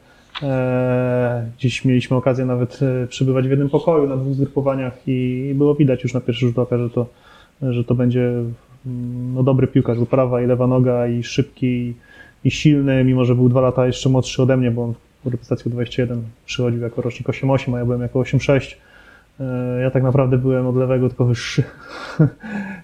[0.44, 5.76] Eee, dziś mieliśmy okazję nawet e, przebywać w jednym pokoju na dwóch zgrupowaniach i było
[5.76, 7.06] widać już na pierwszy rzut oka, że to,
[7.62, 8.28] że to będzie
[8.86, 11.94] mm, no, dobry piłkarz, bo prawa i lewa noga i szybki i,
[12.44, 14.94] i silny, mimo że był dwa lata jeszcze młodszy ode mnie, bo on
[15.26, 18.76] w reprezentacji U21 przychodził jako rocznik 8-8, a ja byłem jako 8-6.
[19.82, 21.64] Ja tak naprawdę byłem od lewego tylko wyższy.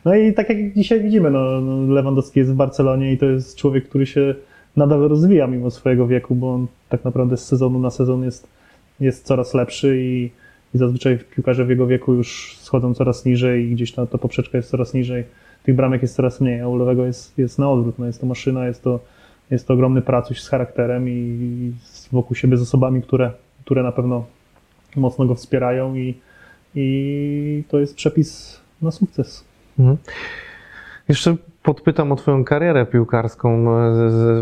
[0.06, 3.58] No i tak jak dzisiaj widzimy, no, no Lewandowski jest w Barcelonie i to jest
[3.58, 4.36] człowiek, który się
[4.76, 8.48] nadal rozwija mimo swojego wieku, bo on tak naprawdę z sezonu na sezon jest,
[9.00, 10.32] jest coraz lepszy i,
[10.76, 14.58] i zazwyczaj piłkarze w jego wieku już schodzą coraz niżej i gdzieś ta, ta poprzeczka
[14.58, 15.24] jest coraz niżej,
[15.64, 18.00] tych bramek jest coraz mniej, a u lewego jest, jest na odwrót.
[18.00, 19.00] No jest to maszyna, jest to,
[19.52, 21.72] jest to ogromny pracuś z charakterem i
[22.12, 23.32] wokół siebie z osobami, które,
[23.66, 24.26] które na pewno
[24.96, 26.16] mocno go wspierają i,
[26.76, 29.44] i to jest przepis na sukces.
[29.80, 29.98] Mhm.
[31.10, 33.66] Jeszcze podpytam o Twoją karierę piłkarską,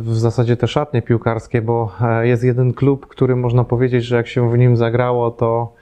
[0.02, 4.28] w zasadzie te szatnie piłkarskie, bo e, jest jeden klub, który można powiedzieć, że jak
[4.28, 5.74] się w nim zagrało, to,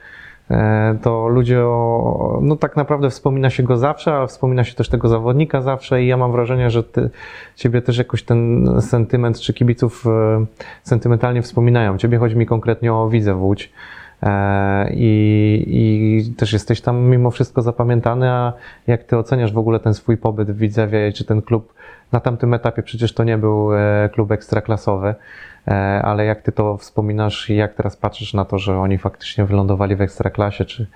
[0.50, 4.88] e, to ludzie, o, no tak naprawdę wspomina się go zawsze, a wspomina się też
[4.88, 7.10] tego zawodnika zawsze i ja mam wrażenie, że ty,
[7.56, 10.46] Ciebie też jakoś ten sentyment, czy kibiców e,
[10.82, 11.98] sentymentalnie wspominają.
[11.98, 13.72] Ciebie chodzi mi konkretnie o Widzę Łódź.
[14.90, 18.52] I, I, też jesteś tam mimo wszystko zapamiętany, a
[18.86, 21.74] jak ty oceniasz w ogóle ten swój pobyt w Widzewie, czy ten klub
[22.12, 25.14] na tamtym etapie przecież to nie był e, klub ekstraklasowy,
[25.68, 25.72] e,
[26.04, 29.96] ale jak ty to wspominasz i jak teraz patrzysz na to, że oni faktycznie wylądowali
[29.96, 30.86] w ekstraklasie, czy...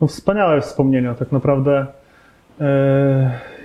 [0.00, 1.80] No wspaniałe wspomnienia, tak naprawdę.
[1.80, 1.99] e,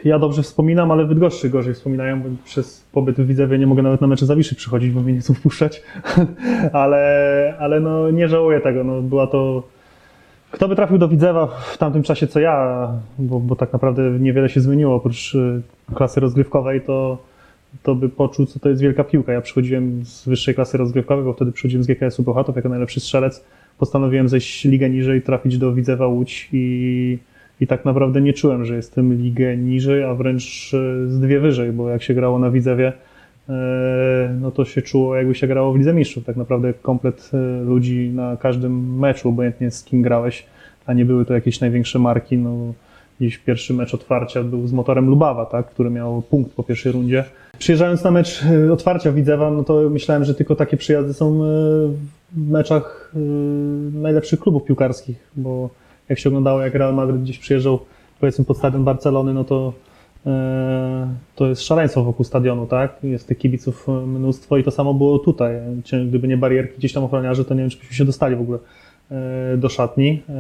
[0.03, 4.01] ja dobrze wspominam, ale Bydgoszczy gorzej wspominają, bo przez pobyt w Widzewie nie mogę nawet
[4.01, 5.83] na mecze Zawiszy przychodzić, bo mnie nie chcą wpuszczać,
[6.73, 9.63] ale, ale no nie żałuję tego, no była to...
[10.51, 12.87] Kto by trafił do Widzewa w tamtym czasie co ja,
[13.19, 15.61] bo, bo tak naprawdę niewiele się zmieniło, oprócz y,
[15.95, 17.17] klasy rozgrywkowej, to,
[17.83, 19.33] to by poczuł, co to jest wielka piłka.
[19.33, 23.45] Ja przychodziłem z wyższej klasy rozgrywkowej, bo wtedy przychodziłem z GKS-u Bełchatów jako najlepszy strzelec.
[23.79, 27.17] Postanowiłem zejść ligę niżej, trafić do Widzewa Łódź i
[27.61, 31.71] i tak naprawdę nie czułem, że jestem ligę niżej, a wręcz e, z dwie wyżej,
[31.71, 32.93] bo jak się grało na Widzewie,
[33.49, 36.25] e, no to się czuło jakby się grało w Lidze Mistrzów.
[36.25, 40.45] Tak naprawdę komplet e, ludzi na każdym meczu, obojętnie z kim grałeś,
[40.85, 42.37] a nie były to jakieś największe marki.
[42.37, 42.73] No,
[43.21, 47.23] dziś pierwszy mecz otwarcia był z motorem Lubawa, tak, który miał punkt po pierwszej rundzie.
[47.57, 48.43] Przyjeżdżając na mecz
[48.73, 51.39] otwarcia Widzewa, no to myślałem, że tylko takie przyjazdy są
[52.31, 53.11] w meczach
[53.93, 55.69] najlepszych klubów piłkarskich, bo
[56.09, 57.79] jak się oglądało, jak Real Madrid gdzieś przyjeżdżał,
[58.19, 59.73] powiedzmy pod stadion Barcelony, no to
[60.25, 62.97] e, to jest szaleństwo wokół stadionu, tak?
[63.03, 65.55] Jest tych kibiców mnóstwo i to samo było tutaj.
[66.07, 68.59] Gdyby nie barierki gdzieś tam ochroniarzy, to nie wiem, czy byśmy się dostali w ogóle
[69.11, 70.21] e, do szatni.
[70.29, 70.33] E,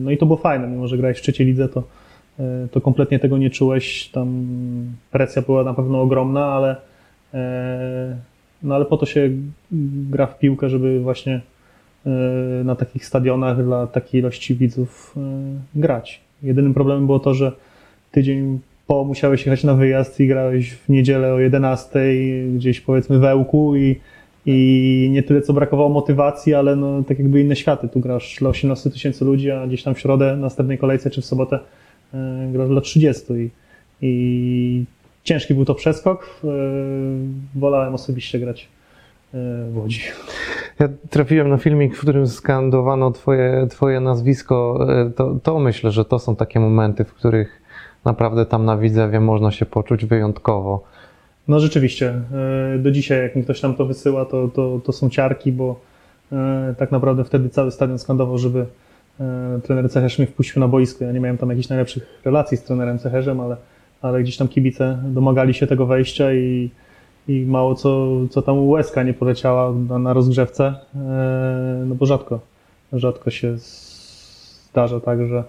[0.00, 1.82] no i to było fajne, mimo że grałeś w trzeciej lidze, to,
[2.70, 4.08] to kompletnie tego nie czułeś.
[4.08, 4.46] Tam
[5.10, 6.76] presja była na pewno ogromna, ale
[8.62, 9.30] no ale po to się
[10.10, 11.53] gra w piłkę, żeby właśnie E,
[12.64, 15.20] na takich stadionach dla takiej ilości widzów e,
[15.80, 16.20] grać.
[16.42, 17.52] Jedynym problemem było to, że
[18.12, 22.00] tydzień po musiałeś jechać na wyjazd i grałeś w niedzielę o 11
[22.56, 24.00] gdzieś powiedzmy w Ełku i,
[24.46, 27.88] i nie tyle co brakowało motywacji, ale no, tak jakby inne światy.
[27.88, 31.24] Tu grasz dla 18 tysięcy ludzi, a gdzieś tam w środę, następnej kolejce czy w
[31.24, 31.58] sobotę
[32.14, 33.50] e, grasz dla 30 i,
[34.02, 34.84] i
[35.24, 36.40] ciężki był to przeskok.
[37.54, 38.68] Wolałem osobiście grać
[39.70, 40.00] w Łodzi.
[40.78, 44.86] Ja trafiłem na filmik, w którym skandowano twoje, twoje nazwisko.
[44.90, 47.62] E, to, to myślę, że to są takie momenty, w których
[48.04, 50.84] naprawdę tam na Widzewie można się poczuć wyjątkowo.
[51.48, 52.20] No rzeczywiście.
[52.74, 55.80] E, do dzisiaj, jak mi ktoś tam to wysyła, to, to, to są ciarki, bo
[56.32, 58.66] e, tak naprawdę wtedy cały stadion skandował, żeby
[59.62, 61.04] trener Cecherz mnie wpuścił na boisko.
[61.04, 63.56] Ja nie miałem tam jakichś najlepszych relacji z trenerem Cecherzem, ale,
[64.02, 66.70] ale gdzieś tam kibice domagali się tego wejścia i
[67.28, 72.40] i mało co, co tam łezka nie poleciała na, na rozgrzewce, e, no bo rzadko,
[72.92, 73.54] rzadko się
[74.70, 75.44] zdarza tak, że,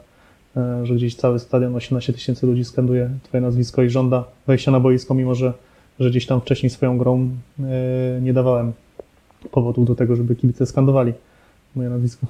[0.57, 4.79] e, że gdzieś cały stadion 18 tysięcy ludzi skanduje twoje nazwisko i żąda wejścia na
[4.79, 5.53] boisko, mimo że
[5.99, 8.73] że gdzieś tam wcześniej swoją grą e, nie dawałem
[9.51, 11.13] powodów do tego, żeby kibice skandowali
[11.75, 12.27] moje nazwisko.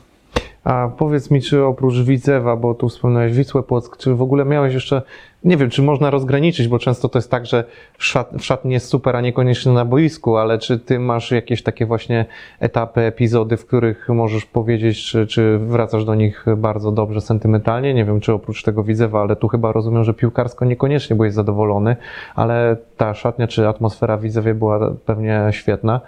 [0.63, 4.73] A powiedz mi, czy oprócz Widzewa, bo tu wspomniałeś Wisłę Płock, czy w ogóle miałeś
[4.73, 5.01] jeszcze,
[5.45, 7.63] nie wiem, czy można rozgraniczyć, bo często to jest tak, że
[7.97, 12.25] szat, szatni jest super, a niekoniecznie na boisku, ale czy ty masz jakieś takie właśnie
[12.59, 17.93] etapy, epizody, w których możesz powiedzieć, czy, czy wracasz do nich bardzo dobrze, sentymentalnie?
[17.93, 21.95] Nie wiem, czy oprócz tego Widzewa, ale tu chyba rozumiem, że piłkarsko niekoniecznie byłeś zadowolony,
[22.35, 26.01] ale ta szatnia czy atmosfera Widzewie była pewnie świetna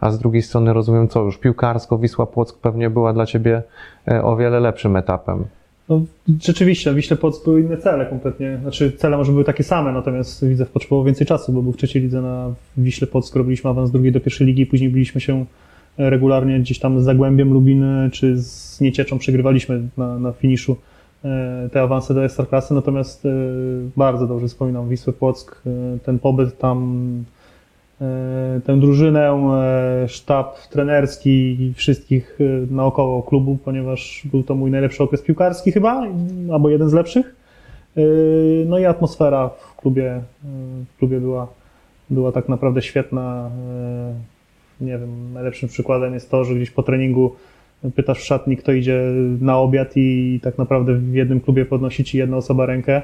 [0.00, 3.62] a z drugiej strony rozumiem co już, piłkarsko Wisła Płock pewnie była dla Ciebie
[4.08, 5.44] e, o wiele lepszym etapem.
[5.90, 6.02] No,
[6.42, 10.70] rzeczywiście, Wiśle Płock były inne cele kompletnie, znaczy cele może były takie same, natomiast Widzew
[10.70, 14.20] potrzebował więcej czasu, bo był w trzeciej lidze na Wiśle Płock, robiliśmy awans drugiej do
[14.20, 15.44] pierwszej ligi, później biliśmy się
[15.98, 20.76] regularnie gdzieś tam z Zagłębiem Lubiny czy z Niecieczą, przegrywaliśmy na, na finiszu
[21.24, 23.30] e, te awanse do Ekstraklasy, natomiast e,
[23.96, 25.62] bardzo dobrze wspominam Wisłę Płock,
[26.04, 27.00] ten pobyt tam
[27.39, 27.39] E,
[28.64, 31.30] tę drużynę, e, sztab trenerski
[31.62, 36.06] i wszystkich e, naokoło klubu, ponieważ był to mój najlepszy okres piłkarski chyba,
[36.52, 37.36] albo jeden z lepszych.
[38.66, 40.20] No i atmosfera w klubie,
[40.94, 41.48] w klubie była,
[42.10, 43.50] była tak naprawdę świetna.
[44.80, 47.34] Nie wiem, najlepszym przykładem jest to, że gdzieś po treningu
[47.94, 49.00] pytasz w szatni, kto idzie
[49.40, 53.02] na obiad i tak naprawdę w jednym klubie podnosi ci jedna osoba rękę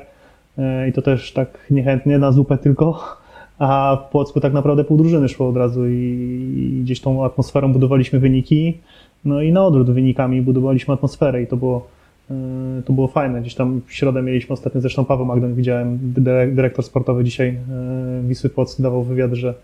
[0.89, 3.17] i to też tak niechętnie, na zupę tylko
[3.59, 8.19] a w Płocku tak naprawdę pół drużyny szło od razu i gdzieś tą atmosferą budowaliśmy
[8.19, 8.79] wyniki,
[9.25, 11.87] no i na odwrót wynikami budowaliśmy atmosferę i to było,
[12.31, 13.41] e, to było fajne.
[13.41, 15.99] Gdzieś tam w środę mieliśmy ostatnio zresztą Paweł Magdon, widziałem,
[16.55, 19.55] dyrektor sportowy dzisiaj e, Wisły Płock dawał wywiad, że,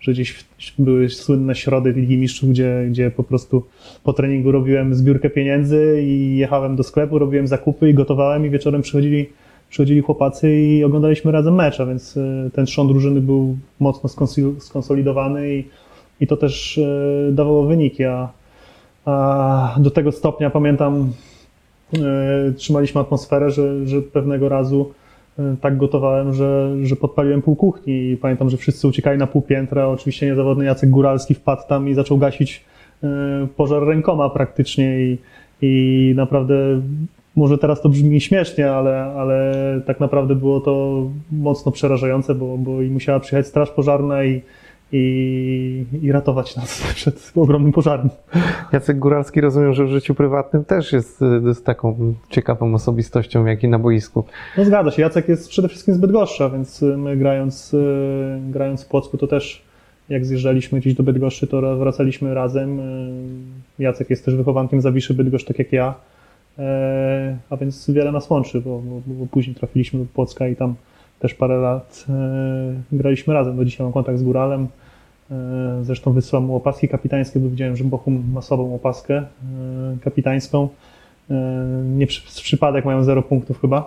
[0.00, 0.44] że gdzieś
[0.78, 3.64] były słynne środy Ligi Mistrzów, gdzie, gdzie po prostu
[4.04, 8.82] po treningu robiłem zbiórkę pieniędzy i jechałem do sklepu, robiłem zakupy i gotowałem i wieczorem
[8.82, 9.26] przychodzili
[9.70, 14.26] przychodzili chłopacy i oglądaliśmy razem mecz, a więc e, ten trzon drużyny był mocno
[14.58, 15.64] skonsolidowany i,
[16.20, 18.28] i to też e, dawało wyniki, a,
[19.04, 21.12] a do tego stopnia pamiętam,
[21.94, 24.92] e, trzymaliśmy atmosferę, że, że pewnego razu
[25.60, 29.88] tak gotowałem, że, że podpaliłem pół kuchni i pamiętam, że wszyscy uciekali na pół piętra,
[29.88, 32.64] oczywiście niezawodny Jacek Góralski wpadł tam i zaczął gasić
[33.56, 35.18] pożar rękoma praktycznie i,
[35.62, 36.80] i naprawdę
[37.40, 39.54] może teraz to brzmi śmiesznie, ale, ale
[39.86, 44.42] tak naprawdę było to mocno przerażające, bo, bo i musiała przyjechać straż pożarna i,
[44.92, 48.08] i, i ratować nas przed ogromnym pożarem.
[48.72, 53.68] Jacek Góralski rozumiem, że w życiu prywatnym też jest, jest taką ciekawą osobistością, jak i
[53.68, 54.24] na boisku.
[54.58, 57.76] No zgadza się, Jacek jest przede wszystkim zbyt gorsza, więc my grając,
[58.50, 59.62] grając w Płocku to też
[60.08, 62.80] jak zjeżdżaliśmy gdzieś do Bydgoszczy, to wracaliśmy razem.
[63.78, 65.94] Jacek jest też wychowankiem Zawiszy Bydgoszcz, tak jak ja.
[66.58, 70.74] E, a więc wiele nas łączy, bo, bo, bo, później trafiliśmy do Płocka i tam
[71.18, 73.56] też parę lat e, graliśmy razem.
[73.56, 74.68] Do dzisiaj mam kontakt z Góralem.
[75.30, 79.22] E, zresztą wysyłam mu opaski kapitańskie, bo widziałem, że Bochum ma sobą opaskę
[80.04, 80.68] kapitańską.
[81.84, 83.86] Nie przez przypadek mają zero punktów chyba.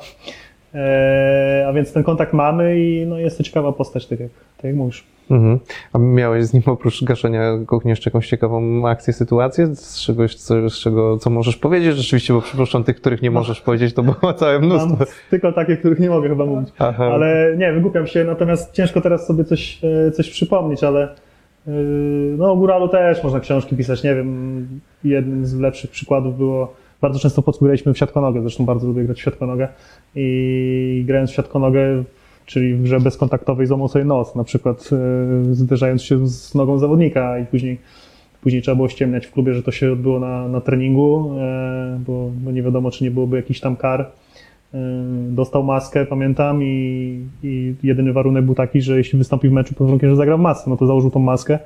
[1.68, 4.76] A więc ten kontakt mamy i no, jest to ciekawa postać, tak jak, tak jak
[4.76, 5.04] mówisz.
[5.32, 5.60] Mhm.
[5.94, 9.76] A miałeś z nim oprócz gaszenia kuchni jeszcze jakąś ciekawą akcję, sytuację?
[9.76, 13.40] Z czegoś, co, z czego, co możesz powiedzieć rzeczywiście, bo przypuszczam tych, których nie no.
[13.40, 14.96] możesz powiedzieć, to było całe mnóstwo.
[14.98, 16.70] Mam tylko takie, których nie mogę chyba mówić.
[16.80, 17.06] Aha.
[17.06, 21.72] Ale nie, wygłupiam się, natomiast ciężko teraz sobie coś, e, coś przypomnieć, ale e,
[22.38, 24.68] no o Góralu też można książki pisać, nie wiem,
[25.04, 29.24] jednym z lepszych przykładów było, bardzo często podskóraliśmy w siatkonogę, zresztą bardzo lubię grać w
[29.24, 29.68] siatkonogę
[30.16, 32.04] i grając w siatkonogę
[32.46, 34.90] czyli w grze bezkontaktowej złamał sobie nos, na przykład
[35.52, 37.78] e, zderzając się z nogą zawodnika i później,
[38.42, 42.32] później trzeba było ściemniać w klubie, że to się odbyło na, na treningu, e, bo,
[42.44, 44.02] bo nie wiadomo, czy nie byłoby jakichś tam kar.
[44.02, 44.78] E,
[45.30, 49.88] dostał maskę, pamiętam, i, i jedyny warunek był taki, że jeśli wystąpi w meczu pod
[49.88, 51.60] warunkiem, że zagra w masce, no to założył tą maskę,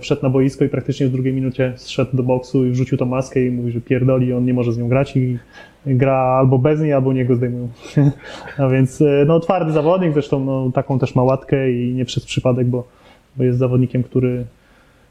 [0.00, 3.46] wszedł na boisko i praktycznie w drugiej minucie zszedł do boksu i wrzucił tą maskę
[3.46, 5.38] i mówi, że pierdoli, on nie może z nią grać i
[5.86, 7.68] gra albo bez niej, albo niego zdejmują.
[8.58, 12.24] A więc e, no, twardy zawodnik, zresztą no, taką też ma łatkę i nie przez
[12.24, 12.84] przypadek, bo,
[13.36, 14.44] bo jest zawodnikiem, który,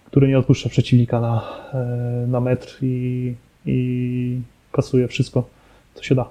[0.06, 1.42] który nie odpuszcza przeciwnika na,
[1.74, 3.34] e, na metr i,
[3.66, 4.40] i
[4.72, 5.44] kasuje wszystko,
[5.94, 6.30] co się da.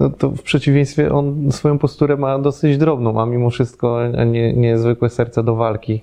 [0.00, 5.10] No to w przeciwieństwie on swoją posturę ma dosyć drobną, a mimo wszystko nie, niezwykłe
[5.10, 6.00] serce do walki.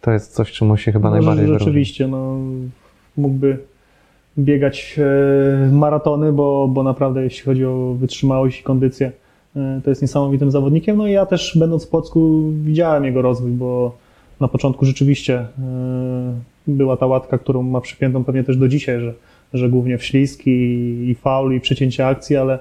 [0.00, 2.36] To jest coś, czemu się chyba no, najbardziej Rzeczywiście, no,
[3.16, 3.58] mógłby
[4.44, 9.12] biegać e, maratony, bo, bo naprawdę jeśli chodzi o wytrzymałość i kondycję,
[9.56, 10.96] e, to jest niesamowitym zawodnikiem.
[10.96, 13.96] No i ja też będąc w Płocku widziałem jego rozwój, bo
[14.40, 15.46] na początku rzeczywiście e,
[16.66, 19.14] była ta łatka, którą ma przypiętą pewnie też do dzisiaj, że,
[19.54, 20.50] że głównie w śliski
[21.10, 22.58] i faul i przecięcie akcji, ale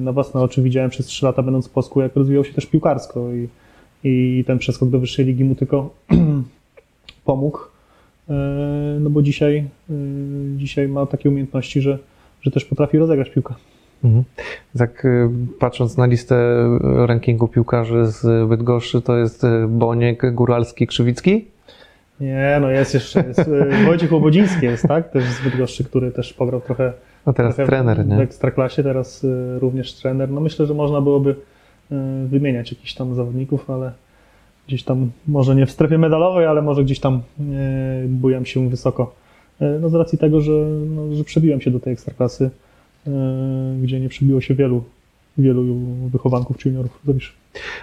[0.00, 3.32] na własne oczy widziałem przez trzy lata będąc w Płocku, jak rozwijał się też piłkarsko
[3.32, 3.48] i,
[4.04, 5.90] i ten przeskok do wyższej ligi mu tylko
[7.24, 7.69] pomógł.
[8.30, 8.34] E,
[9.00, 9.56] No bo dzisiaj,
[9.90, 9.94] e,
[10.56, 11.98] dzisiaj ma takie umiejętności, że,
[12.42, 13.54] że też potrafi rozegrać piłkę.
[14.04, 14.24] Mhm.
[14.78, 15.28] Tak y,
[15.58, 16.36] patrząc na listę
[16.80, 21.44] rankingu piłkarzy z Bydgoszczy, to jest Boniek, Góralski, Krzywicki?
[22.20, 25.10] Nie, no jest jeszcze, jest, e, Wojciech Łobodziński jest, tak?
[25.10, 26.92] Też z Bydgoszczy, który też pograł trochę,
[27.24, 28.16] A teraz trener, w nie?
[28.16, 30.30] Ekstraklasie, teraz e, również trener.
[30.30, 31.36] No myślę, że można byłoby
[31.92, 33.92] e, wymieniać jakichś tam zawodników, ale
[34.70, 37.20] gdzieś tam, może nie w strefie medalowej, ale może gdzieś tam e,
[38.08, 39.12] bujam się wysoko.
[39.60, 40.52] E, No z racji tego, że,
[40.96, 42.50] no, że przebiłem się do tej ekstraklasy,
[43.06, 43.10] e,
[43.82, 44.82] gdzie nie przebiło się wielu,
[45.38, 45.64] wielu
[46.12, 47.00] wychowanków czy juniorów.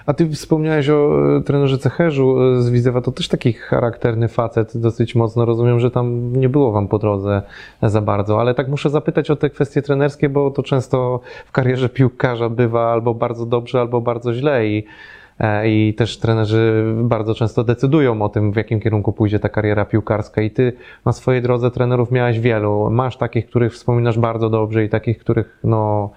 [0.06, 5.46] A ty wspomniałeś o trenerze Cecherzu z Widzewa, to też taki charakterny facet, dosyć mocno.
[5.46, 7.42] Rozumiem, że tam nie było wam po drodze
[7.84, 11.90] za bardzo, ale tak muszę zapytać o te kwestie trenerskie, bo to często w karierze
[11.90, 14.84] piłkarza bywa albo bardzo dobrze, albo bardzo źle i,
[15.66, 20.42] i też trenerzy bardzo często decydują o tym, w jakim kierunku pójdzie ta kariera piłkarska
[20.42, 20.74] i ty
[21.06, 22.90] na swojej drodze trenerów miałeś wielu.
[22.92, 26.10] Masz takich, których wspominasz bardzo dobrze i takich, których no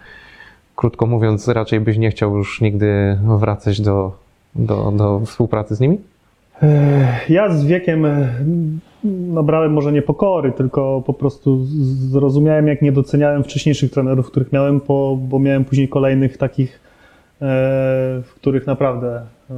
[0.76, 4.12] krótko mówiąc, raczej byś nie chciał już nigdy wracać do,
[4.54, 5.98] do, do współpracy z nimi?
[6.62, 8.28] Ech, Ja z wiekiem e,
[9.04, 11.58] nabrałem może nie pokory, tylko po prostu
[12.10, 16.89] zrozumiałem, jak nie doceniałem wcześniejszych trenerów, których miałem, po, bo miałem później kolejnych takich, e,
[18.22, 19.55] w których naprawdę e,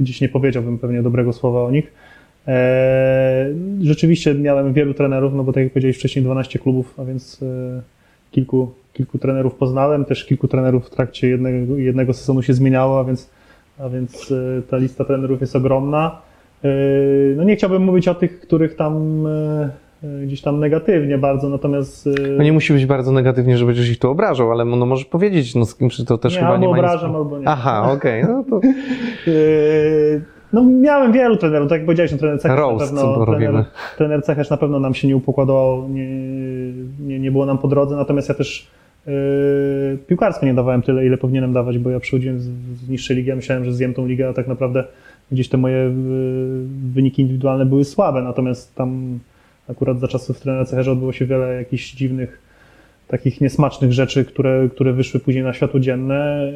[0.00, 1.92] gdzieś nie powiedziałbym pewnie dobrego słowa o nich.
[2.48, 3.46] E,
[3.80, 7.82] Rzeczywiście miałem wielu trenerów, no bo tak jak powiedziałeś wcześniej 12 klubów, a więc e,
[8.30, 13.04] kilku, kilku trenerów poznałem, też kilku trenerów w trakcie jednego, jednego sezonu się zmieniało, a
[13.04, 13.30] więc
[13.78, 16.20] a więc e, ta lista trenerów jest ogromna.
[16.64, 16.68] E,
[17.36, 19.70] No nie chciałbym mówić o tych, których tam e, e,
[20.24, 23.98] gdzieś tam negatywnie bardzo, natomiast e, No nie musi być bardzo negatywnie, że będziesz ich
[23.98, 26.68] tu obrażał, ale no możesz powiedzieć, no z kim czy to też nie, chyba nie
[26.68, 27.48] ma nic- obrażam, albo nie.
[27.48, 28.60] Aha, okej, no to
[29.28, 30.20] E,
[30.52, 33.64] No miałem wielu trenerów, tak jak powiedziałeś, no, trener Cecherz na pewno, trener,
[33.96, 36.08] trener Cecherz na pewno nam się nie upokładał, nie,
[37.00, 38.66] nie, nie było nam po drodze, natomiast ja też
[39.06, 39.10] e,
[40.06, 42.44] piłkarsko nie dawałem tyle, ile powinienem dawać, bo ja przychodziłem z,
[42.84, 44.84] z niższej ligi, ja myślałem, że zjem tą ligę, a tak naprawdę
[45.32, 45.90] gdzieś te moje e,
[46.94, 49.18] wyniki indywidualne były słabe, natomiast tam
[49.68, 52.44] akurat za czasów trenera Cecherza odbyło się wiele jakichś dziwnych
[53.08, 56.52] takich niesmacznych rzeczy, które, które wyszły później na światło dzienne,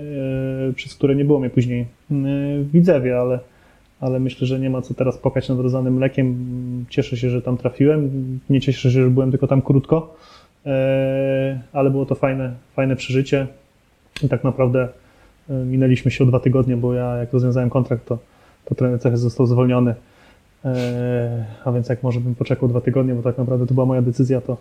[0.69, 1.87] e, przez które nie było mnie później e,
[2.59, 3.39] w Widzewie, ale,
[4.01, 6.37] ale myślę, że nie ma co teraz płakać nad rozlanym mlekiem.
[6.89, 8.11] Cieszę się, że tam trafiłem.
[8.51, 10.17] Nie cieszę się, że byłem tylko tam krótko,
[10.67, 13.47] e, ale było to fajne, fajne przeżycie.
[14.23, 14.89] I tak naprawdę
[15.49, 18.19] minęliśmy się o dwa tygodnie, bo ja jak rozwiązałem kontrakt, to,
[18.65, 19.95] to trener Cechy został zwolniony.
[20.65, 24.03] E, A więc jak może bym poczekał dwa tygodnie, bo tak naprawdę to była moja
[24.03, 24.57] decyzja, to,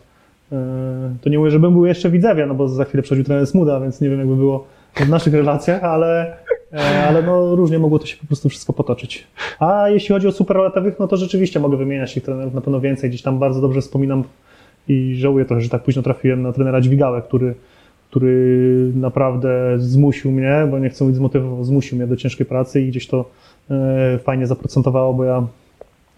[0.52, 3.26] e, to nie mówię, że bym był jeszcze w Widzewie, no bo za chwilę przychodził
[3.26, 6.38] trener Smuda, więc nie wiem jakby było w naszych relacjach, ale,
[6.74, 9.28] e, ale no różnie mogło to się po prostu wszystko potoczyć.
[9.60, 13.10] A jeśli chodzi o superlatywych, no to rzeczywiście mogę wymieniać tych trenerów na pewno więcej.
[13.10, 14.24] Gdzieś tam bardzo dobrze wspominam
[14.88, 17.56] i żałuję trochę, że tak późno trafiłem na trenera Dźwigałę, który,
[18.10, 22.88] który naprawdę zmusił mnie, bo nie chcę mówić zmotywował, zmusił mnie do ciężkiej pracy i
[22.88, 23.30] gdzieś to
[24.24, 25.48] fajnie zaprocentowało, bo ja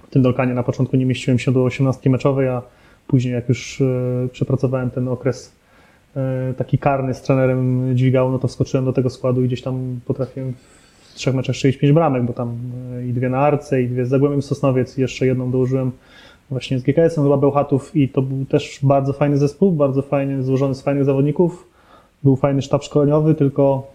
[0.09, 2.61] tym Dolkanie na początku nie mieściłem się do 18 meczowej, a
[3.07, 3.85] później jak już e,
[4.31, 5.55] przepracowałem ten okres
[6.15, 9.99] e, taki karny z trenerem dźwigał, no to wskoczyłem do tego składu i gdzieś tam
[10.05, 10.53] potrafiłem
[11.01, 12.57] w trzech meczach strzelić pięć bramek, bo tam
[12.93, 15.91] e, i dwie na Arce, i dwie z Zagłębiem Sosnowiec, i jeszcze jedną dołożyłem
[16.49, 20.75] właśnie z GKS-em chyba Bełchatów i to był też bardzo fajny zespół, bardzo fajnie złożony
[20.75, 21.67] z fajnych zawodników.
[22.23, 23.87] Był fajny sztab szkoleniowy, tylko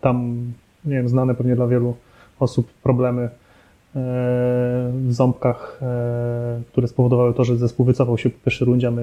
[0.00, 0.36] tam,
[0.84, 1.94] nie wiem, znane pewnie dla wielu
[2.40, 3.28] osób problemy
[3.94, 9.02] w ząbkach, e, które spowodowały to, że zespół wycofał się po pierwszej rundzie, a my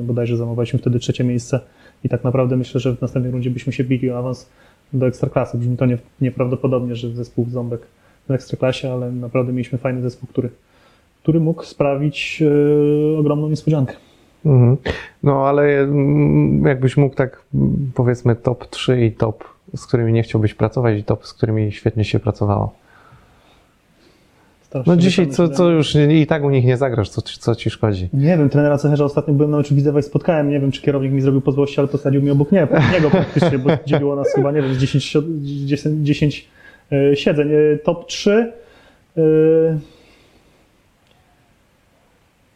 [0.00, 1.60] e, bodajże zajmowaliśmy wtedy trzecie miejsce
[2.04, 4.48] i tak naprawdę myślę, że w następnej rundzie byśmy się bili o awans
[4.92, 5.58] do Ekstraklasy.
[5.58, 7.80] Brzmi to nie, nieprawdopodobnie, że zespół ząbek
[8.28, 10.50] w Ekstraklasie, ale naprawdę mieliśmy fajny zespół, który,
[11.22, 12.42] który mógł sprawić
[13.14, 13.94] e, ogromną niespodziankę.
[14.46, 14.76] Mhm.
[15.22, 17.44] No ale mm, jakbyś mógł tak
[17.94, 19.44] powiedzmy top 3 i top,
[19.76, 22.79] z którymi nie chciałbyś pracować i top, z którymi świetnie się pracowało.
[24.86, 28.08] No dzisiaj co, co już i tak u nich nie zagrasz, co, co ci szkodzi?
[28.12, 31.12] Nie wiem, trenera Cecherza ostatnio byłem na meczu Widzewa i spotkałem, nie wiem czy kierownik
[31.12, 34.52] mi zrobił po złości, ale posadził mi obok nie, niego praktycznie, bo dzieliło nas chyba,
[34.52, 36.48] nie wiem, z 10, si- 10, 10
[36.92, 37.48] e, siedzeń.
[37.52, 38.52] E, Top 3.
[39.16, 39.22] e,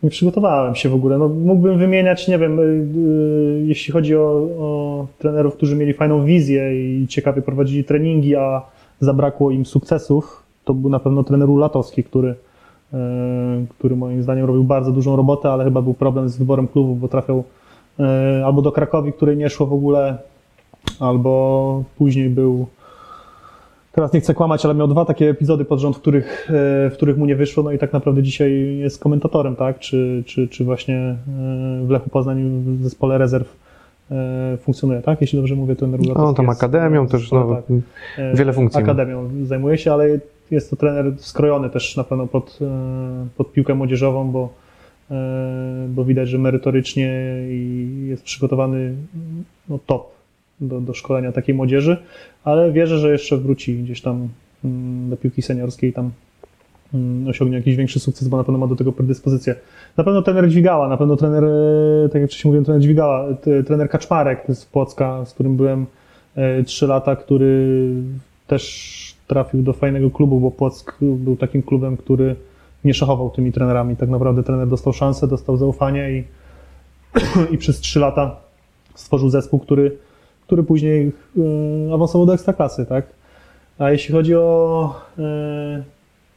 [0.03, 1.19] Nie przygotowałem się w ogóle.
[1.19, 2.63] No, mógłbym wymieniać, nie wiem, e,
[3.67, 8.63] jeśli chodzi o, o trenerów, którzy mieli fajną wizję i ciekawie prowadzili treningi, a
[9.01, 12.35] zabrakło im sukcesów, to był na pewno trener Ulatowski, który
[12.95, 12.97] e,
[13.69, 17.09] który moim zdaniem robił bardzo dużą robotę, ale chyba był problem z wyborem klubów, bo
[17.09, 17.45] trafiał
[18.01, 20.19] e, albo do Krakowi, której nie szło w ogóle,
[21.01, 22.67] albo później był
[23.93, 26.93] teraz nie chcę kłamać, ale miał dwa takie epizody pod rząd, w których, e, w
[26.93, 29.79] których mu nie wyszło, no i tak naprawdę dzisiaj jest komentatorem, tak?
[29.79, 31.17] Czy, czy, czy właśnie
[31.85, 33.65] w Lechu Poznań w zespole rezerw
[34.61, 35.21] funkcjonuje, tak?
[35.21, 37.65] Jeśli dobrze mówię, ten No, tam akademią też, no, tak.
[38.35, 38.83] Wiele funkcji.
[38.83, 40.19] Akademią zajmuje się, ale
[40.51, 44.49] jest to trener skrojony też na pewno pod, e, pod piłkę młodzieżową, bo,
[45.11, 47.07] e, bo widać, że merytorycznie
[48.07, 48.95] jest przygotowany
[49.69, 50.15] no, top
[50.61, 51.97] do, do szkolenia takiej młodzieży,
[52.45, 54.29] ale wierzę, że jeszcze wróci gdzieś tam
[54.65, 56.11] mm, do piłki seniorskiej tam
[56.95, 59.55] mm, osiągnie jakiś większy sukces, bo na pewno ma do tego predyspozycję.
[59.97, 63.27] Na pewno trener Dźwigała, na pewno trener, e, tak jak wcześniej mówiłem, trener Dźwigała,
[63.67, 65.87] trener Kaczmarek z Płocka, z którym byłem
[66.35, 67.89] e, trzy lata, który
[68.47, 72.37] też trafił do fajnego klubu, bo Płock był takim klubem, który
[72.85, 73.97] nie szachował tymi trenerami.
[73.97, 76.25] Tak naprawdę trener dostał szansę, dostał zaufanie i,
[77.55, 78.37] i przez trzy lata
[78.95, 79.99] stworzył zespół, który,
[80.47, 81.13] który później
[81.89, 83.07] e, awansował do ekstraklasy, tak?
[83.79, 84.95] A jeśli chodzi o...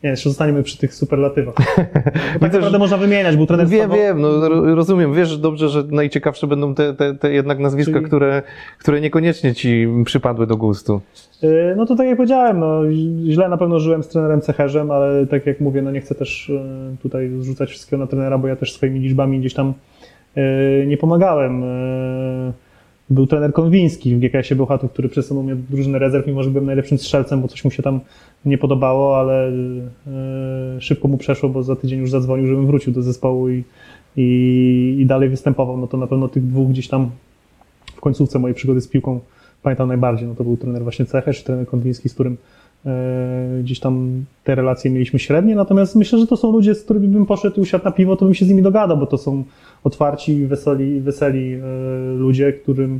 [0.03, 1.55] Nie, jeszcze zostaniemy przy tych superlatywach.
[2.33, 5.13] Bo tak naprawdę można wymieniać, był trener Wiem, Stawo- wiem, no, ro- rozumiem.
[5.13, 8.41] Wiesz dobrze, że najciekawsze będą te, te, te jednak nazwiska, Czyli- które,
[8.79, 11.01] które niekoniecznie ci przypadły do gustu.
[11.41, 12.81] Yy, No to tak jak powiedziałem, no,
[13.29, 16.49] źle na pewno żyłem z trenerem Cecherzem, ale tak jak mówię, no nie chcę też
[16.49, 19.73] yy, tutaj zrzucać wszystkiego na trenera, bo ja też swoimi liczbami gdzieś tam
[20.35, 20.43] yy,
[20.87, 21.63] nie pomagałem.
[23.09, 26.65] Był trener Konwiński w GKS-ie Bełchatów, który przesunął mnie do drużyny rezerw, mimo że byłem
[26.65, 27.99] najlepszym strzelcem, bo coś mu się tam
[28.45, 29.51] nie podobało, ale
[30.75, 33.63] yy, szybko mu przeszło, bo za tydzień już zadzwonił, żebym wrócił do zespołu i,
[34.17, 35.77] i, i dalej występował.
[35.77, 37.09] No to na pewno tych dwóch gdzieś tam
[37.95, 39.19] w końcówce mojej przygody z piłką
[39.63, 40.27] pamiętam najbardziej.
[40.27, 42.37] No to był trener właśnie Cecherz, trener Konwiński, z którym e,
[43.63, 47.25] gdzieś tam te relacje mieliśmy średnie, natomiast myślę, że to są ludzie, z którymi bym
[47.25, 49.43] poszedł i usiadł na piwo, to bym się z nimi dogadał, bo to są
[49.83, 51.59] otwarci, weseli, weseli e,
[52.17, 52.99] ludzie, którym,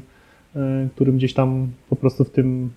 [0.55, 2.69] e, którym gdzieś tam po prostu w tym,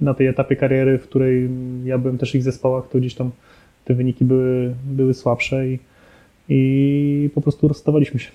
[0.00, 1.48] na tej etapie kariery, w której
[1.84, 3.30] ja byłem też ich zespołach, to gdzieś tam
[3.84, 5.78] te wyniki były, były słabsze i,
[6.48, 8.30] i po prostu rozstawaliśmy się.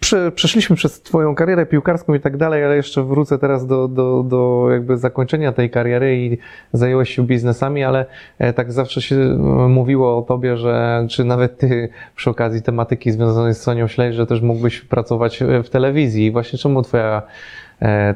[0.00, 4.22] Prze, przeszliśmy przez twoją karierę piłkarską i tak dalej, ale jeszcze wrócę teraz do, do,
[4.22, 6.38] do jakby zakończenia tej kariery i
[6.72, 8.06] zająłeś się biznesami, ale
[8.38, 9.36] e, tak zawsze się e,
[9.68, 14.26] mówiło o tobie, że czy nawet ty przy okazji tematyki związanej z Sonią Śledź, że
[14.26, 16.26] też mógłbyś pracować e, w telewizji.
[16.26, 17.22] I właśnie czemu twoja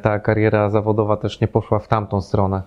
[0.03, 2.63] ta kariera zawodowa też nie poszła w tamtą stronę?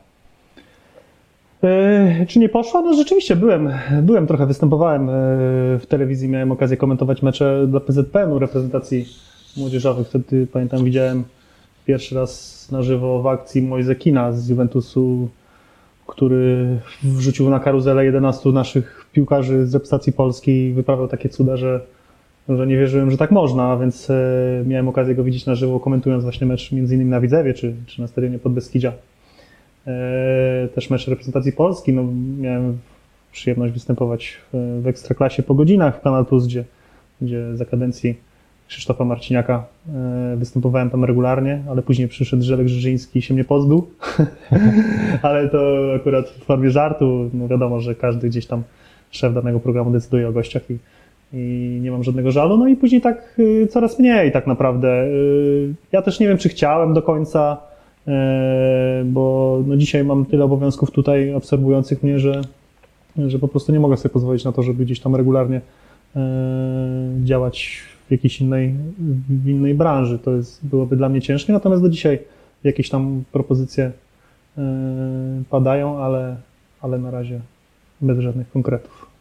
[1.64, 2.82] E, Czy nie poszła?
[2.82, 3.70] No rzeczywiście byłem,
[4.02, 5.14] byłem trochę, występowałem e,
[5.80, 9.06] w telewizji, miałem okazję komentować mecze dla PZPN-u, reprezentacji
[9.58, 10.08] młodzieżowych.
[10.08, 11.24] Wtedy pamiętam, widziałem
[11.86, 15.30] pierwszy raz na żywo w akcji Moise Kina z Juventusu,
[16.08, 21.82] który wrzucił na karuzelę 11 naszych piłkarzy z reprezentacji polskiej i wyprawiał takie cuda, że,
[22.50, 24.14] że nie wierzyłem, że tak można, więc e,
[24.68, 28.02] miałem okazję go widzieć na żywo, komentując właśnie mecz między innymi na Widzewie, czy, czy
[28.02, 28.94] na stadionie Podbeskidzia.
[29.88, 31.94] E, też mecz reprezentacji Polski.
[31.94, 32.04] No,
[32.40, 32.78] miałem
[33.32, 36.64] przyjemność występować w, Ekstraklasie po godzinach w Kanal Plus, gdzie,
[37.22, 38.16] gdzie za kadencji
[38.68, 43.88] Krzysztofa Marciniaka e, występowałem tam regularnie, ale później przyszedł Żelek Żyżyński i się mnie pozbył.
[45.22, 47.30] ale to akurat w formie żartu.
[47.34, 48.64] No wiadomo, że każdy gdzieś tam
[49.12, 50.78] szef danego programu decyduje o gościach i,
[51.34, 52.58] i nie mam żadnego żalu.
[52.58, 55.06] No i później tak y, coraz mniej tak naprawdę.
[55.06, 57.58] Y, Ja też nie wiem, czy chciałem do końca,
[59.06, 62.42] bo no dzisiaj mam tyle obowiązków tutaj obserwujących mnie, że,
[63.18, 65.62] że po prostu nie mogę sobie pozwolić na to, żeby gdzieś tam regularnie
[66.16, 66.22] e,
[67.24, 68.76] działać w jakiejś innej,
[69.30, 70.20] w innej branży.
[70.20, 72.20] To jest, byłoby dla mnie ciężkie, natomiast do dzisiaj
[72.64, 73.92] jakieś tam propozycje
[74.58, 74.62] e,
[75.50, 76.36] padają, ale,
[76.82, 77.40] ale na razie
[78.02, 79.13] bez żadnych konkretów.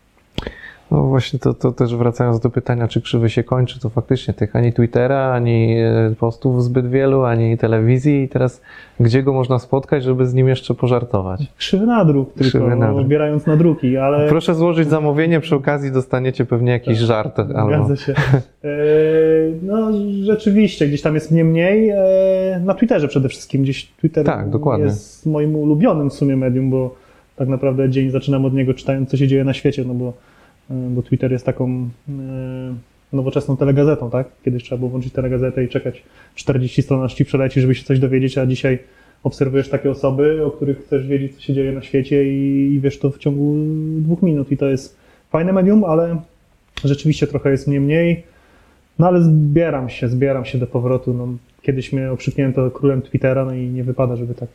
[0.92, 4.56] No właśnie to, to też wracając do pytania, czy krzywy się kończy, to faktycznie tych
[4.56, 8.60] ani Twittera, ani e, postów zbyt wielu, ani telewizji i teraz
[9.00, 11.40] gdzie go można spotkać, żeby z nim jeszcze pożartować?
[11.58, 13.00] Krzywy nadruk, tylko Krzywy nadruk.
[13.00, 14.28] odbierając nadruki, ale...
[14.28, 17.38] Proszę złożyć zamówienie, przy okazji dostaniecie pewnie jakiś żart.
[17.38, 17.54] Albo...
[17.54, 18.12] Tak, Zgadza się.
[18.64, 18.68] E,
[19.62, 19.90] No
[20.22, 21.88] rzeczywiście, gdzieś tam jest mnie mniej.
[21.90, 23.62] e, Na Twitterze przede wszystkim.
[23.62, 24.84] Gdzieś Twitter Tak, dokładnie.
[24.84, 26.94] jest moim ulubionym w sumie medium, bo
[27.36, 30.12] tak naprawdę dzień zaczynam od niego czytając, co się dzieje na świecie, no bo,
[30.70, 32.12] bo Twitter jest taką e,
[33.12, 34.26] nowoczesną telegazetą, tak?
[34.44, 36.02] Kiedyś trzeba było włączyć telegazetę i czekać
[36.34, 38.78] 40 stron, aż ci przeleci, żeby się coś dowiedzieć, a dzisiaj
[39.22, 42.98] obserwujesz takie osoby, o których chcesz wiedzieć, co się dzieje na świecie i, i wiesz
[42.98, 43.56] to w ciągu
[43.98, 44.96] dwóch minut i to jest
[45.30, 46.16] fajne medium, ale
[46.84, 48.22] rzeczywiście trochę jest mnie mniej.
[48.98, 51.14] No ale zbieram się, zbieram się do powrotu.
[51.14, 51.28] No,
[51.62, 54.48] kiedyś mnie okrzyknięto królem Twittera, no i nie wypada, żeby tak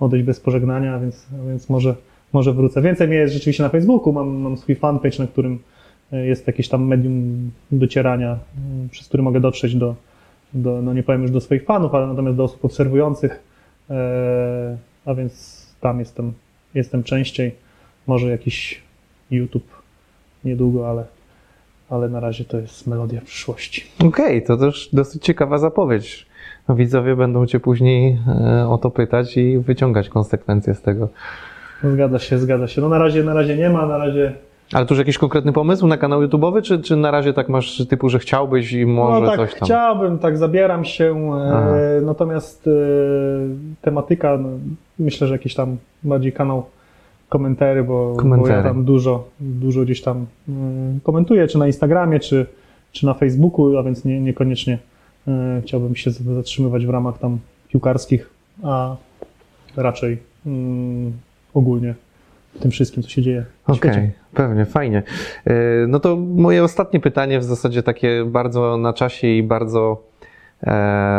[0.00, 1.94] odejść bez pożegnania, więc, więc może,
[2.32, 2.82] może wrócę.
[2.82, 5.58] Więcej mnie jest rzeczywiście na Facebooku, mam, mam swój fanpage, na którym
[6.12, 9.94] e, jest jakieś tam medium docierania, m, przez który mogę dotrzeć do,
[10.54, 13.42] do, no nie powiem już do swoich fanów, ale natomiast do osób obserwujących,
[13.90, 16.32] e, a więc tam jestem,
[16.74, 17.54] jestem częściej.
[18.06, 18.82] Może jakiś
[19.30, 19.82] YouTube
[20.44, 21.04] niedługo, ale,
[21.90, 23.84] ale na razie to jest melodia przyszłości.
[24.04, 26.26] Okej, to też dosyć ciekawa zapowiedź.
[26.68, 31.08] Widzowie będą cię później e, o to pytać i wyciągać konsekwencje z tego.
[31.84, 32.80] Zgadza się, zgadza się.
[32.80, 34.32] No na razie, na razie nie ma, na razie
[34.72, 37.86] Ale tu już jakiś konkretny pomysł na kanał YouTube'owy, czy, czy na razie tak masz
[37.88, 39.66] typu, że chciałbyś i może no tak, coś tam?
[39.66, 42.70] chciałbym, tak zabieram się, e, natomiast e,
[43.82, 44.48] tematyka, no,
[44.98, 46.66] myślę, że jakiś tam bardziej kanał
[47.28, 48.54] komentary, bo, bo Komentary.
[48.54, 52.46] ja tam dużo, dużo gdzieś tam mm, komentuję, czy na Instagramie, czy,
[52.92, 54.78] czy na Facebooku, a więc nie, niekoniecznie
[55.28, 58.30] e, chciałbym się zatrzymywać w ramach tam piłkarskich,
[58.62, 58.96] a
[59.76, 61.12] raczej mm,
[61.58, 61.94] ogólnie
[62.60, 64.12] tym wszystkim, co się dzieje Okej, świecie.
[64.34, 65.02] pewnie, fajnie.
[65.44, 65.54] E,
[65.88, 70.02] No to moje ostatnie pytanie, w zasadzie takie bardzo na czasie i bardzo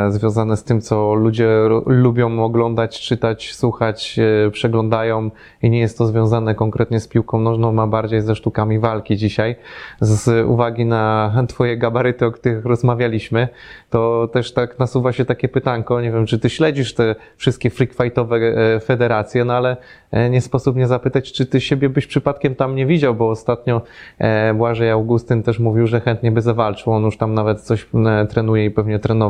[0.09, 1.49] związane z tym, co ludzie
[1.85, 5.31] lubią oglądać, czytać, słuchać, e, przeglądają
[5.61, 9.55] i nie jest to związane konkretnie z piłką nożną, a bardziej ze sztukami walki dzisiaj.
[10.01, 13.47] Z uwagi na Twoje gabaryty, o których rozmawialiśmy,
[13.89, 17.93] to też tak nasuwa się takie pytanko, nie wiem, czy Ty śledzisz te wszystkie freak
[17.93, 19.77] fightowe e, federacje, no ale
[20.11, 23.81] e, nie sposób nie zapytać, czy Ty siebie byś przypadkiem tam nie widział, bo ostatnio
[24.17, 28.27] e, Błażej Augustyn też mówił, że chętnie by zawalczył, on już tam nawet coś e,
[28.27, 29.28] trenuje i pewnie trenował.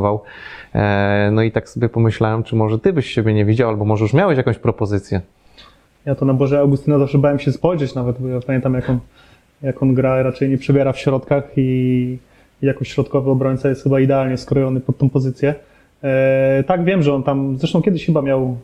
[0.76, 4.04] E, No i tak sobie pomyślałem, czy może Ty byś siebie nie widział, albo może
[4.04, 5.22] już miałeś jakąś propozycję.
[6.06, 9.00] Ja to na Boże Augustyna zawsze bałem się spojrzeć nawet, bo ja pamiętam jak on,
[9.62, 12.18] jak on gra, raczej nie przebiera w środkach i
[12.62, 15.56] i jako środkowy obrońca jest chyba idealnie skrojony pod tą pozycję.
[16.04, 18.58] E, tak, wiem, że on tam, zresztą kiedyś chyba miał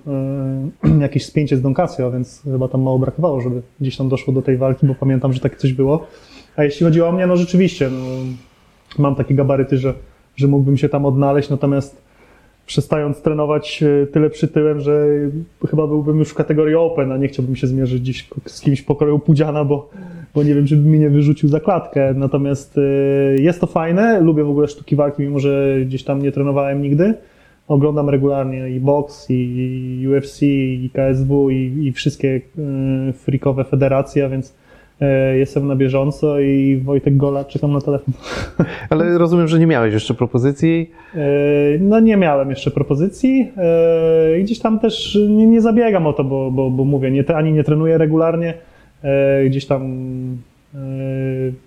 [0.87, 4.33] e, jakieś spięcie z Don Casio, więc chyba tam mało brakowało, żeby gdzieś tam doszło
[4.33, 6.07] do tej walki, bo pamiętam, że takie coś było.
[6.55, 8.05] A jeśli chodzi o mnie, no rzeczywiście, no,
[8.97, 9.93] mam takie gabaryty, że,
[10.35, 12.05] że mógłbym się tam odnaleźć, natomiast
[12.65, 15.07] przestając trenować e, tyle przytyłem, że
[15.69, 19.19] chyba byłbym już w kategorii Open, a nie chciałbym się zmierzyć gdzieś z kimś pokroju
[19.19, 19.89] Pudziana, bo,
[20.35, 22.13] bo nie wiem, czy by mi nie wyrzucił za klatkę.
[22.13, 22.81] Natomiast e,
[23.41, 27.13] jest to fajne, lubię w ogóle sztuki walki, mimo że gdzieś tam nie trenowałem nigdy.
[27.67, 32.41] Oglądam regularnie i box, i UFC, i KSW, i, i wszystkie
[33.09, 34.53] e, freakowe federacje, więc
[35.37, 38.13] jestem na bieżąco i Wojtek Gola, czekam na telefon.
[38.89, 40.91] Ale rozumiem, że nie miałeś jeszcze propozycji.
[41.15, 41.17] E,
[41.79, 46.23] No nie miałem jeszcze propozycji e, i gdzieś tam też nie, nie zabiegam o to,
[46.23, 48.53] bo, bo, bo mówię, nie, ani nie trenuję regularnie,
[49.03, 49.83] e, gdzieś tam,
[50.75, 50.77] e,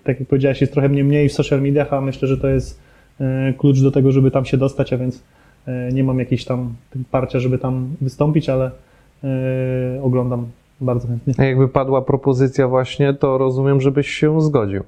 [0.03, 2.79] tak jak powiedziałeś, jest trochę mnie mniej w social mediach, a myślę, że to jest
[3.21, 5.23] e, klucz do tego, żeby tam się dostać, a więc
[5.67, 6.73] e, nie mam jakiejś tam
[7.11, 8.71] parcia, żeby tam wystąpić, ale
[9.23, 9.29] e,
[10.03, 10.47] oglądam
[10.81, 11.33] bardzo chętnie.
[11.37, 14.83] A jakby padła propozycja właśnie, to rozumiem, żebyś się zgodził.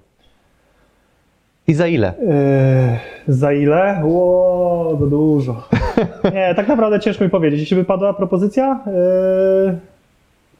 [1.67, 2.13] I za ile?
[2.19, 4.01] Eee, za ile?
[4.03, 5.67] Ło, za dużo.
[6.35, 7.59] Nie, tak naprawdę ciężko mi powiedzieć.
[7.59, 9.77] Jeśli by padła propozycja, eee,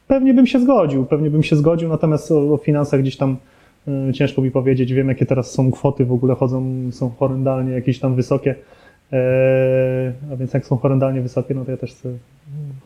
[0.06, 1.06] pewnie bym się zgodził.
[1.06, 3.36] Pewnie bym się zgodził, natomiast o, o finansach gdzieś tam
[3.88, 4.92] e, ciężko mi powiedzieć.
[4.92, 8.54] Wiem, jakie teraz są kwoty, w ogóle chodzą, są horrendalnie jakieś tam wysokie.
[9.12, 12.08] Eee, a więc jak są horrendalnie wysokie, no to ja też chcę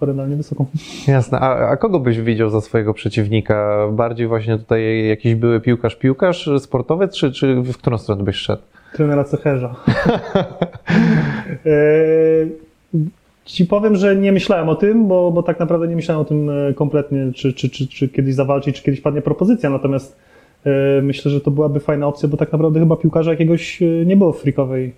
[0.00, 0.66] horrendalnie wysoką.
[1.08, 1.40] Jasne.
[1.40, 3.88] A, a kogo byś widział za swojego przeciwnika?
[3.92, 8.62] Bardziej właśnie tutaj jakiś były piłkarz, piłkarz sportowy, czy, czy w którą stronę byś szedł?
[8.96, 9.74] trenera Cecherza.
[11.66, 12.50] Eee,
[13.44, 16.50] Ci powiem, że nie myślałem o tym, bo, bo tak naprawdę nie myślałem o tym
[16.50, 20.16] e, kompletnie, czy, czy, czy, czy kiedyś zawalczyć, czy kiedyś padnie propozycja, natomiast
[20.64, 24.16] e, myślę, że to byłaby fajna opcja, bo tak naprawdę chyba piłkarza jakiegoś e, nie
[24.16, 24.92] było w frikowej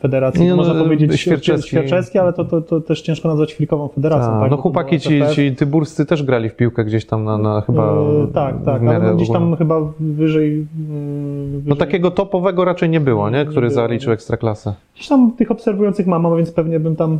[0.00, 0.42] federacji.
[0.42, 1.68] Nie, no, Można powiedzieć Świerczewski.
[1.68, 4.32] świerczewski, ale to, to, to też ciężko nazwać frikową federacją.
[4.32, 4.50] A, tak?
[4.50, 8.26] no chłopaki ci, ci tyburscy też grali w piłkę gdzieś tam na, na chyba E,
[8.34, 10.64] tak, tak, ale no gdzieś tam chyba wyżej, e,
[11.46, 13.38] wyżej No takiego topowego raczej nie było, nie?
[13.38, 14.14] Nie Który było, zaliczył nie.
[14.14, 14.74] ekstraklasę.
[14.94, 17.18] Gdzieś tam tych obserwujących mam, więc pewnie bym tam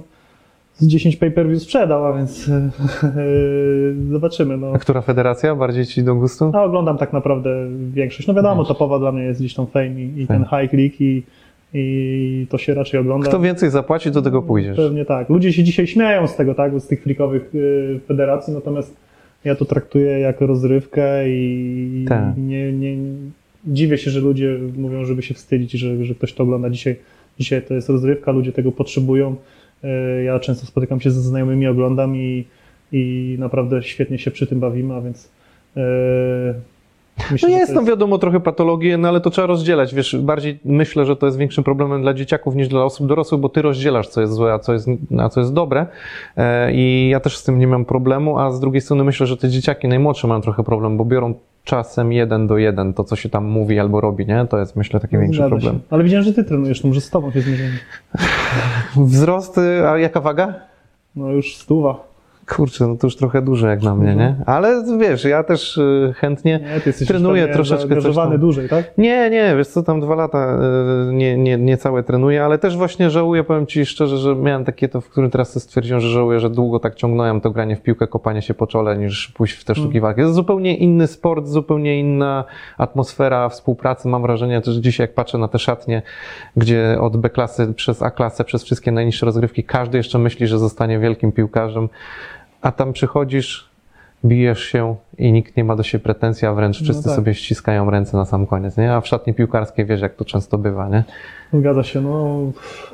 [0.75, 2.71] z 10 pay-per-view sprzedał, a więc e,
[4.13, 4.57] zobaczymy.
[4.57, 4.73] No.
[4.75, 6.51] A która federacja bardziej ci do gustu?
[6.55, 7.51] A oglądam tak naprawdę
[7.93, 8.29] większość.
[8.29, 11.23] No wiadomo, topowa dla mnie jest gdzieś tam Fame i, i ten High League i,
[11.75, 13.29] i to się raczej ogląda.
[13.29, 14.77] Kto więcej zapłaci, do tego pójdziesz.
[14.77, 15.29] Pewnie tak.
[15.29, 18.97] Ludzie się dzisiaj śmieją z tego, tak, z tych freakowych y, federacji, natomiast
[19.45, 22.37] ja to traktuję jako rozrywkę i Tak.
[22.37, 22.97] nie, nie,
[23.67, 26.97] dziwię się, że ludzie mówią, żeby się wstydzić, że, że ktoś to ogląda dzisiaj.
[27.39, 29.37] Dzisiaj to jest rozrywka, ludzie tego potrzebują.
[29.85, 32.45] Y, Ja często spotykam się ze znajomymi, oglądam i,
[32.93, 35.25] i naprawdę świetnie się przy tym bawimy, a więc
[35.77, 35.81] y,
[37.31, 39.95] myślę, No jest, to no wiadomo, trochę patologii, no ale to trzeba rozdzielać.
[39.95, 43.49] Wiesz, bardziej myślę, że to jest większym problemem dla dzieciaków niż dla osób dorosłych, bo
[43.49, 44.89] ty rozdzielasz, co jest złe, a co jest,
[45.19, 45.87] a co jest dobre.
[46.37, 49.37] E, I ja też z tym nie mam problemu, a z drugiej strony myślę, że
[49.37, 51.35] te dzieciaki najmłodsze mają trochę problem, bo biorą
[51.65, 54.47] czasem jeden do jeden to, co się tam mówi albo robi, nie?
[54.51, 55.75] To jest, myślę, taki większy Zgadza problem.
[55.75, 55.81] Się.
[55.91, 57.79] Ale widziałem, że ty trenujesz, to może z tobą się zmierzymy.
[58.97, 59.59] Wzrost,
[59.89, 60.55] a jaka waga?
[61.17, 62.14] No już stuwa.
[62.49, 64.37] Kurczę, no to już trochę dużo jak na mnie, nie?
[64.47, 68.39] Ale wiesz, ja też y, chętnie Nie, ty jesteś trenuję troszeczkę coś tam.
[68.39, 68.85] dłużej, tak?
[68.99, 70.59] Nie, nie, wiesz co, tam dwa lata
[71.11, 74.65] y, nie, nie, nie całe trenuję, ale też właśnie żałuję, powiem Ci szczerze, że miałem
[74.65, 77.83] takie to, w którym teraz stwierdziłem, że żałuję, że długo tak ciągnąłem to granie w
[77.83, 80.21] piłkę, kopanie się po czole, niż pójść w te sztuki walki.
[80.21, 82.45] To jest zupełnie inny sport, zupełnie inna
[82.79, 84.09] atmosfera współpracy.
[84.09, 86.03] Mam wrażenie, że dzisiaj jak patrzę na te szatnie,
[86.57, 90.59] gdzie od B klasy przez A klasę, przez wszystkie najniższe rozgrywki, każdy jeszcze myśli, że
[90.59, 91.89] zostanie wielkim piłkarzem,
[92.65, 93.69] a tam przychodzisz,
[94.25, 97.15] bijesz się i nikt nie ma do siebie pretensji, a wręcz No wszyscy tak.
[97.17, 98.93] sobie ściskają ręce na sam koniec, nie?
[98.93, 101.05] A w szatni piłkarskiej wiesz, jak to często bywa, nie?
[101.53, 102.01] Zgadza się.
[102.01, 102.39] No,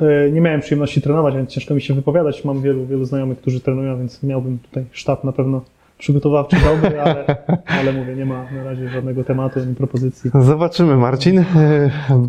[0.00, 2.44] e, nie miałem przyjemności trenować, więc ciężko mi się wypowiadać.
[2.44, 5.60] Mam wielu, wielu znajomych, którzy trenują, więc miałbym tutaj sztab na pewno
[6.00, 7.24] przygotowawczy dobry, ale,
[7.80, 10.30] ale mówię, nie ma na razie żadnego tematu ani propozycji.
[10.34, 11.38] Zobaczymy, Marcin.
[11.38, 11.44] E,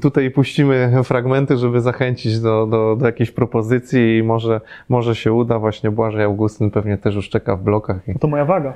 [0.02, 5.60] Tutaj puścimy fragmenty, żeby zachęcić do, do, do jakiejś propozycji i może, może się uda.
[5.60, 8.08] Właśnie Błażej Augustyn pewnie też już czeka w blokach.
[8.08, 8.20] I...
[8.20, 8.74] To moja waga.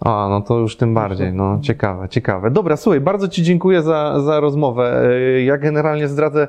[0.00, 2.50] A, no to już tym bardziej, no ciekawe, ciekawe.
[2.50, 5.02] Dobra, słuchaj, bardzo Ci dziękuję za, za rozmowę.
[5.36, 6.48] E, Ja generalnie zdradzę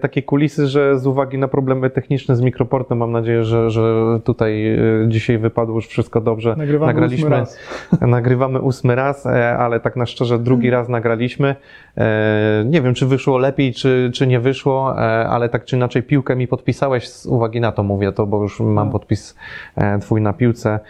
[0.00, 3.82] takie kulisy, że z uwagi na problemy techniczne z mikroportem mam nadzieję, że, że
[4.24, 4.78] tutaj e,
[5.08, 6.54] dzisiaj wypadło już wszystko dobrze.
[6.58, 7.58] Nagrywamy Nagraliśmy, ósmy raz.
[8.16, 11.56] nagrywamy ósmy raz, e, ale tak na szczerze drugi raz nagraliśmy.
[11.98, 16.02] E, Nie wiem, czy wyszło lepiej, czy, czy nie wyszło, e, ale tak czy inaczej
[16.02, 18.92] piłkę mi podpisałeś z uwagi na to mówię to, bo już mam No.
[18.92, 19.36] podpis
[19.76, 20.80] e, twój na piłce.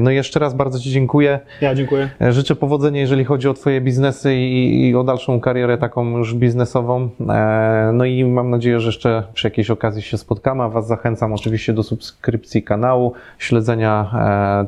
[0.00, 1.40] No i jeszcze raz bardzo Ci dziękuję.
[1.60, 2.08] Ja dziękuję.
[2.30, 7.08] Życzę powodzenia, jeżeli chodzi o Twoje biznesy i, i o dalszą karierę taką już biznesową.
[7.92, 10.62] No i mam nadzieję, że jeszcze przy jakiejś okazji się spotkamy.
[10.62, 14.10] A Was zachęcam oczywiście do subskrypcji kanału, śledzenia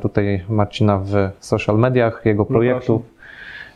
[0.01, 3.14] tutaj Marcina w social mediach, jego projektów.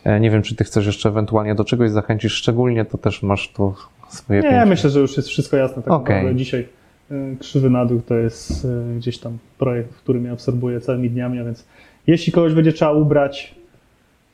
[0.03, 3.49] E, Nie wiem, czy Ty chcesz jeszcze ewentualnie do czegoś zachęcić szczególnie, to też masz
[3.49, 3.75] tu
[4.09, 5.83] swoje Nie, myślę, że już jest wszystko jasne.
[5.83, 6.15] Tak Okej.
[6.15, 6.67] naprawdę dzisiaj
[7.11, 11.39] e, Krzywy Nadół to jest e, gdzieś tam projekt, w którym ja absorbuję całymi dniami,
[11.39, 11.65] a więc
[12.07, 13.55] jeśli kogoś będzie trzeba ubrać,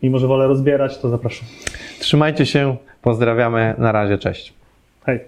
[0.04, 1.48] mimo że wolę rozbierać, to zapraszam.
[2.00, 4.54] Trzymajcie się, pozdrawiamy, na razie, cześć.
[5.06, 5.20] Hej.